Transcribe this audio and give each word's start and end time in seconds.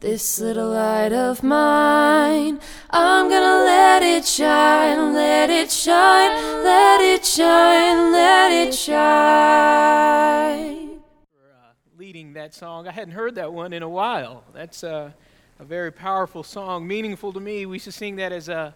this 0.00 0.38
little 0.38 0.70
light 0.70 1.12
of 1.12 1.42
mine. 1.42 2.60
I'm 2.90 3.28
gonna 3.28 3.64
let 3.64 4.00
it 4.02 4.24
shine, 4.24 5.12
let 5.12 5.50
it 5.50 5.72
shine, 5.72 6.62
let 6.62 7.00
it 7.00 7.26
shine, 7.26 8.12
let 8.12 8.52
it 8.52 8.72
shine. 8.72 8.98
For, 11.32 11.50
uh, 11.50 11.72
leading 11.98 12.32
that 12.34 12.54
song. 12.54 12.86
I 12.86 12.92
hadn't 12.92 13.14
heard 13.14 13.34
that 13.34 13.52
one 13.52 13.72
in 13.72 13.82
a 13.82 13.88
while. 13.88 14.44
That's 14.54 14.84
uh, 14.84 15.10
a 15.58 15.64
very 15.64 15.90
powerful 15.90 16.44
song, 16.44 16.86
meaningful 16.86 17.32
to 17.32 17.40
me. 17.40 17.66
We 17.66 17.74
used 17.76 17.86
to 17.86 17.92
sing 17.92 18.14
that 18.16 18.30
as 18.30 18.48
a, 18.48 18.72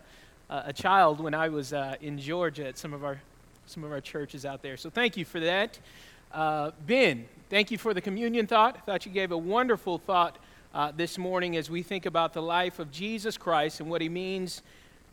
a 0.50 0.72
child 0.72 1.20
when 1.20 1.34
I 1.34 1.48
was 1.50 1.72
uh, 1.72 1.94
in 2.00 2.18
Georgia 2.18 2.66
at 2.66 2.78
some 2.78 2.92
of 2.92 3.04
our 3.04 3.20
some 3.66 3.84
of 3.84 3.92
our 3.92 4.00
churches 4.00 4.44
out 4.44 4.60
there. 4.60 4.76
So 4.76 4.90
thank 4.90 5.16
you 5.16 5.24
for 5.24 5.38
that. 5.38 5.78
Uh, 6.32 6.72
ben, 6.84 7.26
thank 7.48 7.70
you 7.70 7.78
for 7.78 7.94
the 7.94 8.00
communion 8.00 8.48
thought. 8.48 8.74
I 8.76 8.80
thought 8.80 9.06
you 9.06 9.12
gave 9.12 9.30
a 9.30 9.38
wonderful 9.38 9.98
thought 9.98 10.36
uh, 10.74 10.92
this 10.96 11.18
morning 11.18 11.56
as 11.56 11.70
we 11.70 11.82
think 11.82 12.06
about 12.06 12.32
the 12.32 12.42
life 12.42 12.78
of 12.78 12.90
Jesus 12.90 13.36
Christ 13.36 13.80
and 13.80 13.90
what 13.90 14.00
he 14.00 14.08
means 14.08 14.62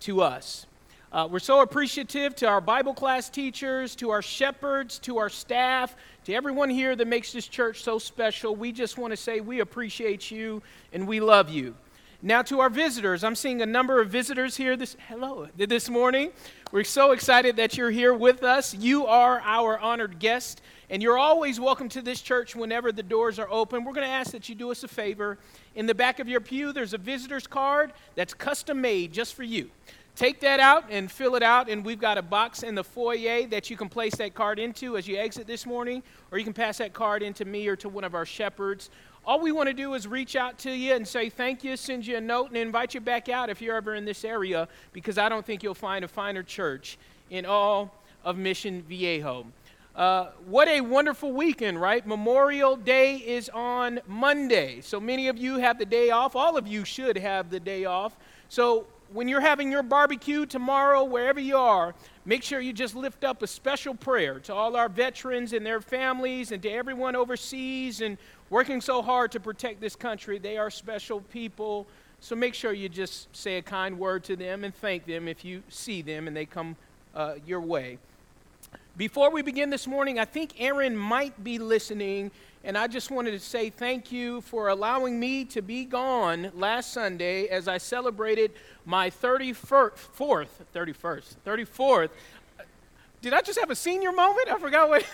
to 0.01 0.21
us. 0.21 0.65
Uh, 1.11 1.27
we're 1.29 1.39
so 1.39 1.61
appreciative 1.61 2.35
to 2.35 2.47
our 2.47 2.61
Bible 2.61 2.93
class 2.93 3.29
teachers, 3.29 3.95
to 3.95 4.11
our 4.11 4.21
shepherds, 4.21 4.99
to 4.99 5.17
our 5.17 5.29
staff, 5.29 5.95
to 6.25 6.33
everyone 6.33 6.69
here 6.69 6.95
that 6.95 7.07
makes 7.07 7.31
this 7.33 7.47
church 7.47 7.81
so 7.81 7.97
special. 7.97 8.55
We 8.55 8.71
just 8.71 8.97
want 8.97 9.11
to 9.11 9.17
say 9.17 9.39
we 9.39 9.59
appreciate 9.59 10.29
you 10.29 10.61
and 10.93 11.07
we 11.07 11.19
love 11.19 11.49
you. 11.49 11.75
Now, 12.21 12.41
to 12.41 12.59
our 12.59 12.69
visitors, 12.69 13.23
I'm 13.23 13.35
seeing 13.35 13.61
a 13.61 13.65
number 13.65 14.01
of 14.01 14.09
visitors 14.09 14.57
here 14.57 14.75
this 14.75 14.97
hello 15.07 15.47
this 15.55 15.89
morning. 15.89 16.31
We're 16.69 16.83
so 16.83 17.11
excited 17.11 17.55
that 17.55 17.77
you're 17.77 17.91
here 17.91 18.13
with 18.13 18.43
us. 18.43 18.73
You 18.73 19.05
are 19.05 19.39
our 19.39 19.79
honored 19.79 20.19
guest, 20.19 20.61
and 20.89 21.01
you're 21.01 21.17
always 21.17 21.61
welcome 21.61 21.87
to 21.87 22.01
this 22.01 22.19
church 22.19 22.57
whenever 22.57 22.91
the 22.91 23.03
doors 23.03 23.39
are 23.39 23.49
open. 23.49 23.85
We're 23.85 23.93
going 23.93 24.05
to 24.05 24.11
ask 24.11 24.31
that 24.31 24.49
you 24.49 24.55
do 24.55 24.69
us 24.69 24.83
a 24.83 24.89
favor. 24.89 25.37
In 25.75 25.85
the 25.85 25.95
back 25.95 26.19
of 26.19 26.27
your 26.27 26.41
pew, 26.41 26.73
there's 26.73 26.93
a 26.93 26.97
visitor's 26.97 27.47
card 27.47 27.93
that's 28.15 28.33
custom 28.33 28.81
made 28.81 29.13
just 29.13 29.33
for 29.33 29.43
you. 29.43 29.71
Take 30.17 30.41
that 30.41 30.59
out 30.59 30.83
and 30.89 31.09
fill 31.09 31.35
it 31.35 31.43
out, 31.43 31.69
and 31.69 31.85
we've 31.85 32.01
got 32.01 32.17
a 32.17 32.21
box 32.21 32.63
in 32.63 32.75
the 32.75 32.83
foyer 32.83 33.47
that 33.47 33.69
you 33.69 33.77
can 33.77 33.87
place 33.87 34.15
that 34.15 34.33
card 34.33 34.59
into 34.59 34.97
as 34.97 35.07
you 35.07 35.15
exit 35.15 35.47
this 35.47 35.65
morning, 35.65 36.03
or 36.33 36.37
you 36.37 36.43
can 36.43 36.51
pass 36.51 36.79
that 36.79 36.91
card 36.91 37.23
into 37.23 37.45
me 37.45 37.65
or 37.69 37.77
to 37.77 37.87
one 37.87 38.03
of 38.03 38.13
our 38.13 38.25
shepherds. 38.25 38.89
All 39.25 39.39
we 39.39 39.51
want 39.51 39.67
to 39.67 39.73
do 39.73 39.93
is 39.93 40.07
reach 40.07 40.35
out 40.35 40.57
to 40.59 40.71
you 40.71 40.93
and 40.93 41.07
say 41.07 41.29
thank 41.29 41.63
you, 41.63 41.77
send 41.77 42.07
you 42.07 42.17
a 42.17 42.21
note, 42.21 42.47
and 42.47 42.57
invite 42.57 42.93
you 42.93 43.01
back 43.01 43.29
out 43.29 43.49
if 43.49 43.61
you're 43.61 43.75
ever 43.75 43.95
in 43.95 44.05
this 44.05 44.25
area, 44.25 44.67
because 44.91 45.17
I 45.17 45.29
don't 45.29 45.45
think 45.45 45.61
you'll 45.61 45.75
find 45.75 46.03
a 46.03 46.07
finer 46.07 46.41
church 46.41 46.97
in 47.29 47.45
all 47.45 47.93
of 48.23 48.37
Mission 48.37 48.81
Viejo. 48.83 49.45
Uh, 49.95 50.29
what 50.45 50.67
a 50.67 50.81
wonderful 50.81 51.31
weekend, 51.33 51.79
right? 51.79 52.07
Memorial 52.07 52.75
Day 52.75 53.17
is 53.17 53.49
on 53.49 53.99
Monday. 54.07 54.81
So 54.81 54.99
many 54.99 55.27
of 55.27 55.37
you 55.37 55.57
have 55.57 55.77
the 55.77 55.85
day 55.85 56.09
off. 56.09 56.35
All 56.35 56.57
of 56.57 56.67
you 56.67 56.85
should 56.85 57.17
have 57.17 57.49
the 57.49 57.59
day 57.59 57.85
off. 57.85 58.17
So 58.47 58.87
when 59.11 59.27
you're 59.27 59.41
having 59.41 59.71
your 59.71 59.83
barbecue 59.83 60.45
tomorrow, 60.45 61.03
wherever 61.03 61.39
you 61.39 61.57
are, 61.57 61.95
make 62.29 62.43
sure 62.43 62.59
you 62.59 62.71
just 62.71 62.95
lift 62.95 63.23
up 63.23 63.41
a 63.41 63.47
special 63.47 63.95
prayer 63.95 64.37
to 64.37 64.53
all 64.53 64.75
our 64.75 64.87
veterans 64.87 65.51
and 65.51 65.65
their 65.65 65.81
families 65.81 66.51
and 66.51 66.61
to 66.61 66.69
everyone 66.69 67.15
overseas 67.15 68.01
and 68.01 68.19
working 68.51 68.79
so 68.81 69.01
hard 69.01 69.31
to 69.31 69.39
protect 69.39 69.81
this 69.81 69.95
country. 69.95 70.37
They 70.37 70.55
are 70.55 70.69
special 70.69 71.21
people. 71.21 71.87
So 72.19 72.35
make 72.35 72.53
sure 72.53 72.71
you 72.71 72.87
just 72.87 73.35
say 73.35 73.57
a 73.57 73.63
kind 73.63 73.97
word 73.97 74.23
to 74.25 74.35
them 74.35 74.63
and 74.63 74.75
thank 74.75 75.07
them 75.07 75.27
if 75.27 75.43
you 75.43 75.63
see 75.69 76.03
them 76.03 76.27
and 76.27 76.37
they 76.37 76.45
come 76.45 76.75
uh, 77.15 77.35
your 77.47 77.61
way. 77.61 77.97
Before 78.95 79.31
we 79.31 79.41
begin 79.41 79.71
this 79.71 79.87
morning, 79.87 80.19
I 80.19 80.25
think 80.25 80.61
Aaron 80.61 80.95
might 80.95 81.43
be 81.43 81.57
listening, 81.57 82.29
and 82.63 82.77
I 82.77 82.87
just 82.87 83.09
wanted 83.09 83.31
to 83.31 83.39
say 83.39 83.69
thank 83.69 84.11
you 84.11 84.41
for 84.41 84.67
allowing 84.67 85.19
me 85.19 85.45
to 85.45 85.61
be 85.61 85.85
gone 85.85 86.51
last 86.53 86.93
Sunday 86.93 87.47
as 87.47 87.67
I 87.67 87.77
celebrated 87.77 88.51
my 88.85 89.09
34th, 89.09 90.09
31st, 90.73 91.35
34th. 91.45 92.09
Did 93.21 93.33
I 93.33 93.41
just 93.41 93.59
have 93.59 93.69
a 93.69 93.75
senior 93.75 94.11
moment? 94.11 94.49
I 94.49 94.57
forgot 94.59 94.89
what. 94.89 95.05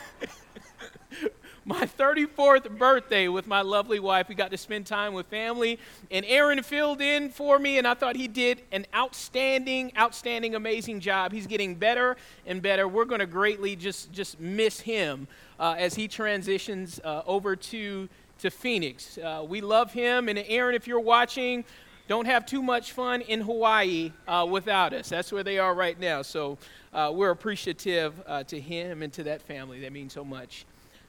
my 1.66 1.86
34th 1.86 2.78
birthday 2.78 3.28
with 3.28 3.48
my 3.48 3.62
lovely 3.62 4.00
wife. 4.00 4.30
We 4.30 4.36
got 4.36 4.52
to 4.52 4.58
spend 4.58 4.86
time 4.86 5.14
with 5.14 5.26
family. 5.28 5.80
And 6.12 6.24
Aaron 6.28 6.62
filled 6.62 7.02
in 7.02 7.30
for 7.30 7.58
me, 7.58 7.80
and 7.80 7.88
I 7.88 7.96
thought 7.96 8.16
he 8.16 8.28
did 8.28 8.62
an 8.72 8.86
outstanding, 8.94 9.92
outstanding, 9.98 10.53
amazing 10.53 11.00
job. 11.00 11.31
He's 11.31 11.48
getting 11.48 11.74
better 11.74 12.18
and 12.46 12.62
better. 12.62 12.88
We're 12.88 13.06
going 13.06 13.20
to 13.20 13.26
greatly 13.26 13.76
just, 13.76 14.12
just 14.12 14.40
miss 14.40 14.80
him 14.80 15.28
uh, 15.59 15.76
as 15.78 15.96
he 15.96 16.08
transitions 16.08 17.00
uh, 17.03 17.24
over 17.26 17.56
to, 17.56 18.08
to 18.40 18.52
Phoenix. 18.52 19.18
Uh, 19.18 19.44
we 19.47 19.59
love 19.62 19.92
him. 19.92 20.30
And 20.30 20.38
Aaron, 20.47 20.76
if 20.76 20.88
you're 20.88 21.00
watching, 21.00 21.66
don't 22.08 22.28
have 22.28 22.46
too 22.46 22.62
much 22.62 22.92
fun 22.92 23.22
in 23.22 23.42
Hawaii 23.42 24.14
uh, 24.28 24.46
without 24.47 24.94
us. 24.94 25.09
That's 25.09 25.32
where 25.32 25.44
they 25.44 25.58
are 25.58 25.74
right 25.74 26.00
now. 26.00 26.22
So 26.22 26.59
uh, 26.94 27.12
we're 27.12 27.32
appreciative 27.32 28.14
uh, 28.28 28.44
to 28.44 28.62
him 28.62 29.02
and 29.02 29.12
to 29.14 29.24
that 29.24 29.42
family. 29.42 29.80
That 29.82 29.92
means 29.92 30.14
so 30.14 30.24
much. 30.24 30.68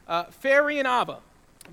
Uh, 0.08 0.24
Ferry 0.24 0.78
and 0.78 0.86
Ava 0.86 1.18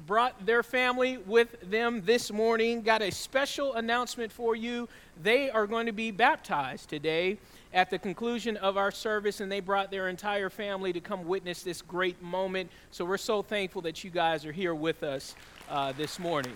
brought 0.08 0.46
their 0.46 0.64
family 0.64 1.18
with 1.18 1.56
them 1.70 2.02
this 2.04 2.32
morning. 2.32 2.82
Got 2.82 3.04
a 3.04 3.12
special 3.12 3.76
announcement 3.76 4.32
for 4.32 4.56
you. 4.56 4.90
They 5.22 5.52
are 5.52 5.68
going 5.68 5.86
to 5.86 5.92
be 5.92 6.10
baptized 6.10 6.90
today 6.90 7.38
at 7.74 7.90
the 7.90 8.00
conclusion 8.00 8.58
of 8.58 8.76
our 8.76 8.92
service, 8.92 9.40
and 9.40 9.52
they 9.52 9.60
brought 9.60 9.92
their 9.92 10.10
entire 10.10 10.50
family 10.50 10.94
to 10.94 11.00
come 11.00 11.26
witness 11.26 11.62
this 11.62 11.82
great 11.82 12.22
moment. 12.22 12.72
So 12.92 13.06
we're 13.06 13.18
so 13.18 13.44
thankful 13.44 13.84
that 13.84 14.04
you 14.04 14.10
guys 14.10 14.46
are 14.46 14.52
here 14.52 14.74
with 14.74 15.04
us 15.04 15.36
uh, 15.70 15.92
this 15.92 16.18
morning. 16.18 16.54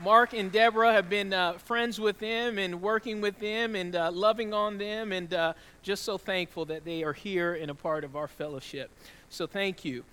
Mark 0.00 0.32
and 0.32 0.50
Deborah 0.50 0.92
have 0.92 1.08
been 1.08 1.32
uh, 1.32 1.54
friends 1.54 2.00
with 2.00 2.18
them 2.18 2.58
and 2.58 2.80
working 2.80 3.20
with 3.20 3.38
them 3.38 3.76
and 3.76 3.94
uh, 3.94 4.10
loving 4.10 4.52
on 4.52 4.78
them, 4.78 5.12
and 5.12 5.32
uh, 5.32 5.52
just 5.82 6.02
so 6.02 6.18
thankful 6.18 6.64
that 6.64 6.84
they 6.84 7.04
are 7.04 7.12
here 7.12 7.54
and 7.54 7.70
a 7.70 7.74
part 7.74 8.02
of 8.02 8.16
our 8.16 8.26
fellowship. 8.26 8.90
So, 9.28 9.46
thank 9.46 9.84
you. 9.84 10.04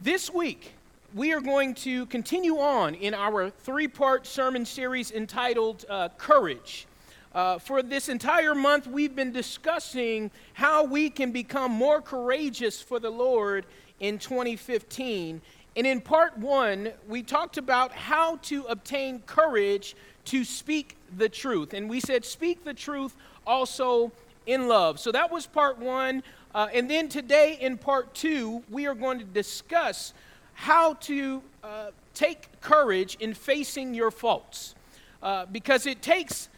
This 0.00 0.32
week, 0.32 0.72
we 1.14 1.32
are 1.32 1.40
going 1.40 1.74
to 1.74 2.06
continue 2.06 2.58
on 2.58 2.94
in 2.94 3.14
our 3.14 3.50
three 3.50 3.88
part 3.88 4.26
sermon 4.26 4.64
series 4.64 5.12
entitled 5.12 5.84
uh, 5.88 6.08
Courage. 6.18 6.86
Uh, 7.32 7.58
for 7.58 7.82
this 7.82 8.08
entire 8.08 8.54
month, 8.54 8.86
we've 8.86 9.14
been 9.14 9.32
discussing 9.32 10.30
how 10.54 10.84
we 10.84 11.10
can 11.10 11.30
become 11.30 11.70
more 11.70 12.00
courageous 12.00 12.80
for 12.80 12.98
the 12.98 13.10
Lord 13.10 13.66
in 14.00 14.18
2015 14.18 15.40
and 15.76 15.86
in 15.86 16.00
part 16.00 16.38
one, 16.38 16.92
we 17.08 17.22
talked 17.22 17.58
about 17.58 17.92
how 17.92 18.36
to 18.36 18.64
obtain 18.64 19.20
courage 19.26 19.96
to 20.26 20.44
speak 20.44 20.96
the 21.16 21.28
truth. 21.28 21.74
And 21.74 21.90
we 21.90 22.00
said, 22.00 22.24
speak 22.24 22.64
the 22.64 22.74
truth 22.74 23.16
also 23.46 24.12
in 24.46 24.68
love. 24.68 25.00
So 25.00 25.10
that 25.12 25.30
was 25.32 25.46
part 25.46 25.78
one. 25.78 26.22
Uh, 26.54 26.68
and 26.72 26.88
then 26.88 27.08
today, 27.08 27.58
in 27.60 27.76
part 27.76 28.14
two, 28.14 28.62
we 28.70 28.86
are 28.86 28.94
going 28.94 29.18
to 29.18 29.24
discuss 29.24 30.14
how 30.54 30.94
to 30.94 31.42
uh, 31.64 31.90
take 32.14 32.60
courage 32.60 33.16
in 33.18 33.34
facing 33.34 33.94
your 33.94 34.10
faults. 34.10 34.74
Uh, 35.22 35.46
because 35.46 35.86
it 35.86 36.02
takes 36.02 36.48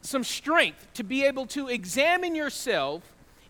some 0.00 0.24
strength 0.24 0.86
to 0.94 1.02
be 1.02 1.24
able 1.24 1.44
to 1.44 1.68
examine 1.68 2.34
yourself 2.34 3.02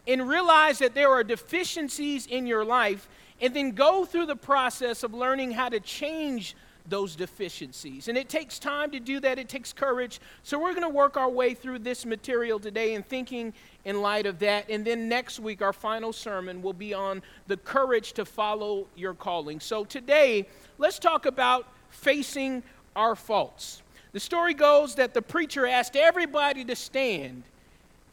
and 0.06 0.26
realize 0.26 0.78
that 0.78 0.94
there 0.94 1.10
are 1.10 1.22
deficiencies 1.22 2.26
in 2.26 2.46
your 2.46 2.64
life 2.64 3.06
and 3.40 3.54
then 3.54 3.72
go 3.72 4.04
through 4.04 4.26
the 4.26 4.36
process 4.36 5.02
of 5.02 5.14
learning 5.14 5.52
how 5.52 5.68
to 5.68 5.80
change 5.80 6.56
those 6.88 7.16
deficiencies. 7.16 8.08
And 8.08 8.16
it 8.16 8.28
takes 8.28 8.58
time 8.58 8.90
to 8.92 9.00
do 9.00 9.20
that, 9.20 9.38
it 9.38 9.48
takes 9.48 9.72
courage. 9.72 10.20
So 10.42 10.58
we're 10.58 10.72
going 10.72 10.82
to 10.82 10.88
work 10.88 11.16
our 11.16 11.28
way 11.28 11.54
through 11.54 11.80
this 11.80 12.06
material 12.06 12.58
today 12.58 12.94
and 12.94 13.06
thinking 13.06 13.52
in 13.84 14.00
light 14.00 14.26
of 14.26 14.38
that. 14.38 14.68
And 14.70 14.84
then 14.84 15.08
next 15.08 15.38
week, 15.38 15.60
our 15.62 15.72
final 15.72 16.12
sermon 16.12 16.62
will 16.62 16.72
be 16.72 16.94
on 16.94 17.22
the 17.46 17.56
courage 17.56 18.12
to 18.14 18.24
follow 18.24 18.86
your 18.96 19.14
calling. 19.14 19.60
So 19.60 19.84
today, 19.84 20.48
let's 20.78 20.98
talk 20.98 21.26
about 21.26 21.68
facing 21.90 22.62
our 22.96 23.14
faults. 23.14 23.82
The 24.12 24.20
story 24.20 24.54
goes 24.54 24.94
that 24.94 25.14
the 25.14 25.22
preacher 25.22 25.66
asked 25.66 25.94
everybody 25.94 26.64
to 26.64 26.74
stand 26.74 27.42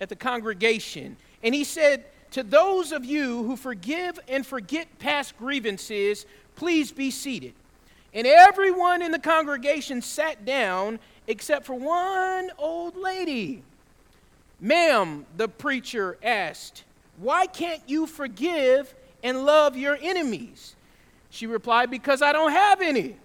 at 0.01 0.09
the 0.09 0.15
congregation, 0.15 1.15
and 1.41 1.55
he 1.55 1.63
said, 1.63 2.03
to 2.31 2.43
those 2.43 2.91
of 2.91 3.05
you 3.05 3.43
who 3.43 3.55
forgive 3.55 4.19
and 4.27 4.45
forget 4.45 4.87
past 4.99 5.37
grievances, 5.37 6.25
please 6.55 6.91
be 6.91 7.11
seated. 7.11 7.53
And 8.13 8.25
everyone 8.25 9.01
in 9.01 9.11
the 9.11 9.19
congregation 9.19 10.01
sat 10.01 10.45
down 10.45 10.99
except 11.27 11.65
for 11.65 11.75
one 11.75 12.51
old 12.57 12.95
lady. 12.95 13.63
Ma'am, 14.59 15.25
the 15.35 15.47
preacher 15.47 16.17
asked, 16.23 16.83
why 17.17 17.45
can't 17.45 17.81
you 17.87 18.07
forgive 18.07 18.93
and 19.23 19.45
love 19.45 19.77
your 19.77 19.97
enemies? 20.01 20.75
She 21.29 21.47
replied, 21.47 21.89
Because 21.89 22.21
I 22.21 22.31
don't 22.31 22.51
have 22.51 22.81
any. 22.81 23.15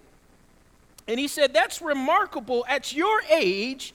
And 1.07 1.19
he 1.19 1.27
said, 1.27 1.53
That's 1.53 1.81
remarkable. 1.81 2.65
At 2.67 2.93
your 2.93 3.21
age, 3.29 3.93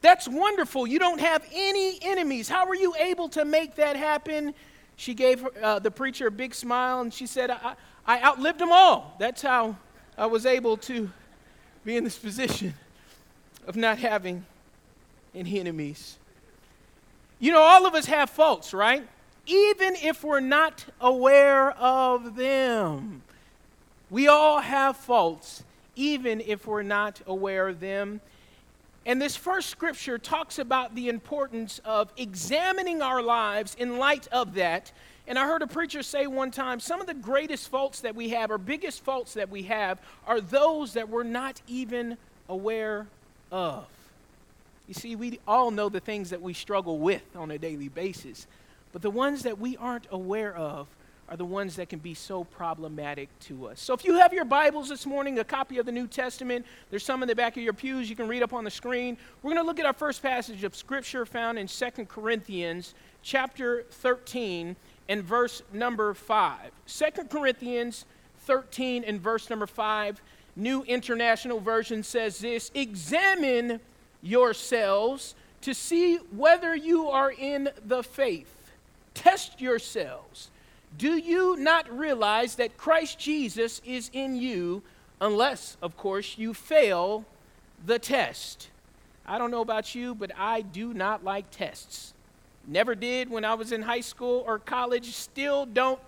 that's 0.00 0.28
wonderful. 0.28 0.86
You 0.86 0.98
don't 0.98 1.20
have 1.20 1.44
any 1.52 1.98
enemies. 2.02 2.48
How 2.48 2.66
were 2.66 2.74
you 2.74 2.94
able 2.98 3.28
to 3.30 3.44
make 3.44 3.76
that 3.76 3.96
happen? 3.96 4.54
She 4.96 5.14
gave 5.14 5.46
uh, 5.62 5.78
the 5.78 5.90
preacher 5.90 6.28
a 6.28 6.30
big 6.30 6.54
smile 6.54 7.00
and 7.00 7.12
she 7.12 7.26
said, 7.26 7.50
I, 7.50 7.74
I 8.06 8.22
outlived 8.22 8.58
them 8.58 8.72
all. 8.72 9.16
That's 9.18 9.42
how 9.42 9.76
I 10.16 10.26
was 10.26 10.46
able 10.46 10.76
to 10.78 11.10
be 11.84 11.96
in 11.96 12.04
this 12.04 12.18
position 12.18 12.74
of 13.66 13.76
not 13.76 13.98
having 13.98 14.44
any 15.34 15.60
enemies. 15.60 16.18
You 17.38 17.52
know, 17.52 17.60
all 17.60 17.86
of 17.86 17.94
us 17.94 18.06
have 18.06 18.30
faults, 18.30 18.72
right? 18.72 19.06
Even 19.46 19.94
if 19.96 20.24
we're 20.24 20.40
not 20.40 20.84
aware 21.00 21.72
of 21.72 22.36
them. 22.36 23.22
We 24.08 24.28
all 24.28 24.60
have 24.60 24.96
faults, 24.96 25.62
even 25.94 26.40
if 26.40 26.66
we're 26.66 26.82
not 26.82 27.20
aware 27.26 27.68
of 27.68 27.80
them. 27.80 28.20
And 29.06 29.22
this 29.22 29.36
first 29.36 29.70
scripture 29.70 30.18
talks 30.18 30.58
about 30.58 30.96
the 30.96 31.08
importance 31.08 31.80
of 31.84 32.12
examining 32.16 33.00
our 33.00 33.22
lives 33.22 33.76
in 33.78 33.98
light 33.98 34.26
of 34.32 34.54
that. 34.54 34.90
And 35.28 35.38
I 35.38 35.46
heard 35.46 35.62
a 35.62 35.68
preacher 35.68 36.02
say 36.02 36.26
one 36.26 36.50
time 36.50 36.80
some 36.80 37.00
of 37.00 37.06
the 37.06 37.14
greatest 37.14 37.68
faults 37.68 38.00
that 38.00 38.16
we 38.16 38.30
have, 38.30 38.50
or 38.50 38.58
biggest 38.58 39.04
faults 39.04 39.34
that 39.34 39.48
we 39.48 39.62
have, 39.62 40.00
are 40.26 40.40
those 40.40 40.94
that 40.94 41.08
we're 41.08 41.22
not 41.22 41.62
even 41.68 42.18
aware 42.48 43.06
of. 43.52 43.86
You 44.88 44.94
see, 44.94 45.14
we 45.14 45.38
all 45.46 45.70
know 45.70 45.88
the 45.88 46.00
things 46.00 46.30
that 46.30 46.42
we 46.42 46.52
struggle 46.52 46.98
with 46.98 47.24
on 47.36 47.52
a 47.52 47.58
daily 47.58 47.88
basis, 47.88 48.48
but 48.92 49.02
the 49.02 49.10
ones 49.10 49.44
that 49.44 49.60
we 49.60 49.76
aren't 49.76 50.08
aware 50.10 50.54
of 50.54 50.88
are 51.28 51.36
the 51.36 51.44
ones 51.44 51.76
that 51.76 51.88
can 51.88 51.98
be 51.98 52.14
so 52.14 52.44
problematic 52.44 53.28
to 53.40 53.66
us. 53.66 53.80
So 53.80 53.94
if 53.94 54.04
you 54.04 54.14
have 54.18 54.32
your 54.32 54.44
Bibles 54.44 54.88
this 54.88 55.06
morning, 55.06 55.38
a 55.38 55.44
copy 55.44 55.78
of 55.78 55.86
the 55.86 55.92
New 55.92 56.06
Testament, 56.06 56.64
there's 56.90 57.04
some 57.04 57.22
in 57.22 57.28
the 57.28 57.34
back 57.34 57.56
of 57.56 57.62
your 57.62 57.72
pews 57.72 58.08
you 58.08 58.14
can 58.14 58.28
read 58.28 58.42
up 58.42 58.52
on 58.52 58.64
the 58.64 58.70
screen. 58.70 59.16
We're 59.42 59.52
going 59.52 59.62
to 59.62 59.66
look 59.66 59.80
at 59.80 59.86
our 59.86 59.92
first 59.92 60.22
passage 60.22 60.62
of 60.62 60.76
scripture 60.76 61.26
found 61.26 61.58
in 61.58 61.66
2 61.66 61.90
Corinthians 62.06 62.94
chapter 63.22 63.84
13 63.90 64.76
and 65.08 65.24
verse 65.24 65.62
number 65.72 66.14
5. 66.14 66.58
2 66.86 67.04
Corinthians 67.24 68.04
13 68.40 69.02
and 69.04 69.20
verse 69.20 69.50
number 69.50 69.66
5, 69.66 70.20
New 70.54 70.82
International 70.84 71.58
Version 71.58 72.02
says 72.02 72.38
this, 72.38 72.70
examine 72.74 73.80
yourselves 74.22 75.34
to 75.62 75.74
see 75.74 76.16
whether 76.30 76.76
you 76.76 77.08
are 77.08 77.32
in 77.32 77.68
the 77.84 78.02
faith. 78.02 78.70
Test 79.14 79.60
yourselves. 79.60 80.50
Do 80.98 81.16
you 81.16 81.56
not 81.56 81.90
realize 81.96 82.56
that 82.56 82.76
Christ 82.76 83.18
Jesus 83.18 83.80
is 83.84 84.10
in 84.12 84.36
you, 84.36 84.82
unless, 85.20 85.76
of 85.82 85.96
course, 85.96 86.38
you 86.38 86.54
fail 86.54 87.24
the 87.84 87.98
test? 87.98 88.70
I 89.26 89.38
don't 89.38 89.50
know 89.50 89.60
about 89.60 89.94
you, 89.94 90.14
but 90.14 90.30
I 90.38 90.62
do 90.62 90.94
not 90.94 91.24
like 91.24 91.50
tests. 91.50 92.14
Never 92.66 92.94
did 92.94 93.30
when 93.30 93.44
I 93.44 93.54
was 93.54 93.72
in 93.72 93.82
high 93.82 94.00
school 94.00 94.42
or 94.46 94.58
college, 94.58 95.12
still 95.14 95.66
don't 95.66 96.00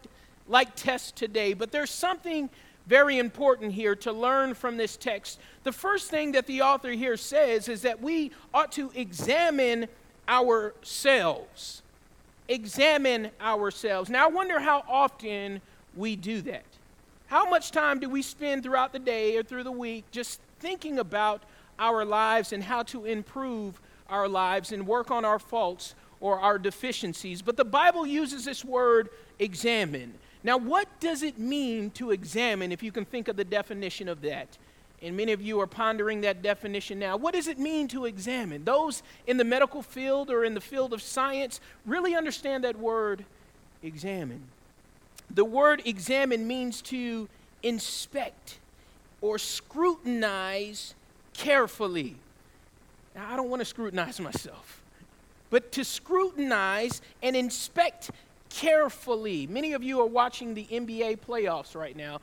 like 0.48 0.74
tests 0.74 1.12
today. 1.12 1.52
But 1.52 1.70
there's 1.70 1.90
something 1.90 2.48
very 2.86 3.18
important 3.18 3.72
here 3.72 3.94
to 3.96 4.12
learn 4.12 4.54
from 4.54 4.76
this 4.76 4.96
text. 4.96 5.38
The 5.62 5.72
first 5.72 6.10
thing 6.10 6.32
that 6.32 6.46
the 6.46 6.62
author 6.62 6.90
here 6.90 7.16
says 7.16 7.68
is 7.68 7.82
that 7.82 8.00
we 8.00 8.32
ought 8.54 8.72
to 8.72 8.90
examine 8.94 9.88
ourselves. 10.28 11.82
Examine 12.48 13.30
ourselves. 13.40 14.08
Now, 14.08 14.24
I 14.24 14.30
wonder 14.30 14.58
how 14.58 14.82
often 14.88 15.60
we 15.94 16.16
do 16.16 16.40
that. 16.42 16.64
How 17.26 17.48
much 17.48 17.72
time 17.72 18.00
do 18.00 18.08
we 18.08 18.22
spend 18.22 18.62
throughout 18.62 18.92
the 18.92 18.98
day 18.98 19.36
or 19.36 19.42
through 19.42 19.64
the 19.64 19.70
week 19.70 20.04
just 20.10 20.40
thinking 20.60 20.98
about 20.98 21.42
our 21.78 22.04
lives 22.04 22.52
and 22.52 22.62
how 22.64 22.82
to 22.84 23.04
improve 23.04 23.80
our 24.08 24.26
lives 24.26 24.72
and 24.72 24.86
work 24.86 25.10
on 25.10 25.26
our 25.26 25.38
faults 25.38 25.94
or 26.20 26.40
our 26.40 26.58
deficiencies? 26.58 27.42
But 27.42 27.58
the 27.58 27.66
Bible 27.66 28.06
uses 28.06 28.46
this 28.46 28.64
word 28.64 29.10
examine. 29.38 30.14
Now, 30.42 30.56
what 30.56 30.88
does 31.00 31.22
it 31.22 31.38
mean 31.38 31.90
to 31.92 32.12
examine 32.12 32.72
if 32.72 32.82
you 32.82 32.92
can 32.92 33.04
think 33.04 33.28
of 33.28 33.36
the 33.36 33.44
definition 33.44 34.08
of 34.08 34.22
that? 34.22 34.56
And 35.00 35.16
many 35.16 35.32
of 35.32 35.40
you 35.40 35.60
are 35.60 35.66
pondering 35.66 36.22
that 36.22 36.42
definition 36.42 36.98
now. 36.98 37.16
What 37.16 37.34
does 37.34 37.46
it 37.46 37.58
mean 37.58 37.86
to 37.88 38.04
examine? 38.04 38.64
Those 38.64 39.02
in 39.26 39.36
the 39.36 39.44
medical 39.44 39.82
field 39.82 40.28
or 40.30 40.44
in 40.44 40.54
the 40.54 40.60
field 40.60 40.92
of 40.92 41.00
science 41.00 41.60
really 41.86 42.16
understand 42.16 42.64
that 42.64 42.76
word 42.76 43.24
examine. 43.82 44.42
The 45.30 45.44
word 45.44 45.82
examine 45.84 46.46
means 46.48 46.82
to 46.82 47.28
inspect 47.62 48.58
or 49.20 49.38
scrutinize 49.38 50.94
carefully. 51.32 52.16
Now, 53.14 53.32
I 53.32 53.36
don't 53.36 53.50
want 53.50 53.60
to 53.60 53.66
scrutinize 53.66 54.20
myself, 54.20 54.82
but 55.50 55.72
to 55.72 55.84
scrutinize 55.84 57.02
and 57.22 57.36
inspect 57.36 58.10
carefully. 58.48 59.46
Many 59.46 59.72
of 59.72 59.82
you 59.82 60.00
are 60.00 60.06
watching 60.06 60.54
the 60.54 60.64
NBA 60.64 61.18
playoffs 61.20 61.74
right 61.74 61.96
now, 61.96 62.20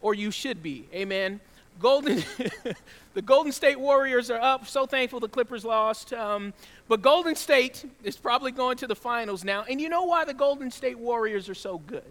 or 0.00 0.14
you 0.14 0.30
should 0.30 0.62
be. 0.62 0.86
Amen. 0.92 1.40
Golden, 1.80 2.22
the 3.14 3.22
Golden 3.22 3.52
State 3.52 3.80
Warriors 3.80 4.30
are 4.30 4.40
up. 4.40 4.66
So 4.66 4.86
thankful 4.86 5.18
the 5.18 5.28
Clippers 5.28 5.64
lost. 5.64 6.12
Um, 6.12 6.52
but 6.88 7.02
Golden 7.02 7.34
State 7.34 7.84
is 8.04 8.16
probably 8.16 8.52
going 8.52 8.76
to 8.78 8.86
the 8.86 8.94
finals 8.94 9.44
now. 9.44 9.64
And 9.68 9.80
you 9.80 9.88
know 9.88 10.04
why 10.04 10.24
the 10.24 10.34
Golden 10.34 10.70
State 10.70 10.98
Warriors 10.98 11.48
are 11.48 11.54
so 11.54 11.78
good? 11.78 12.04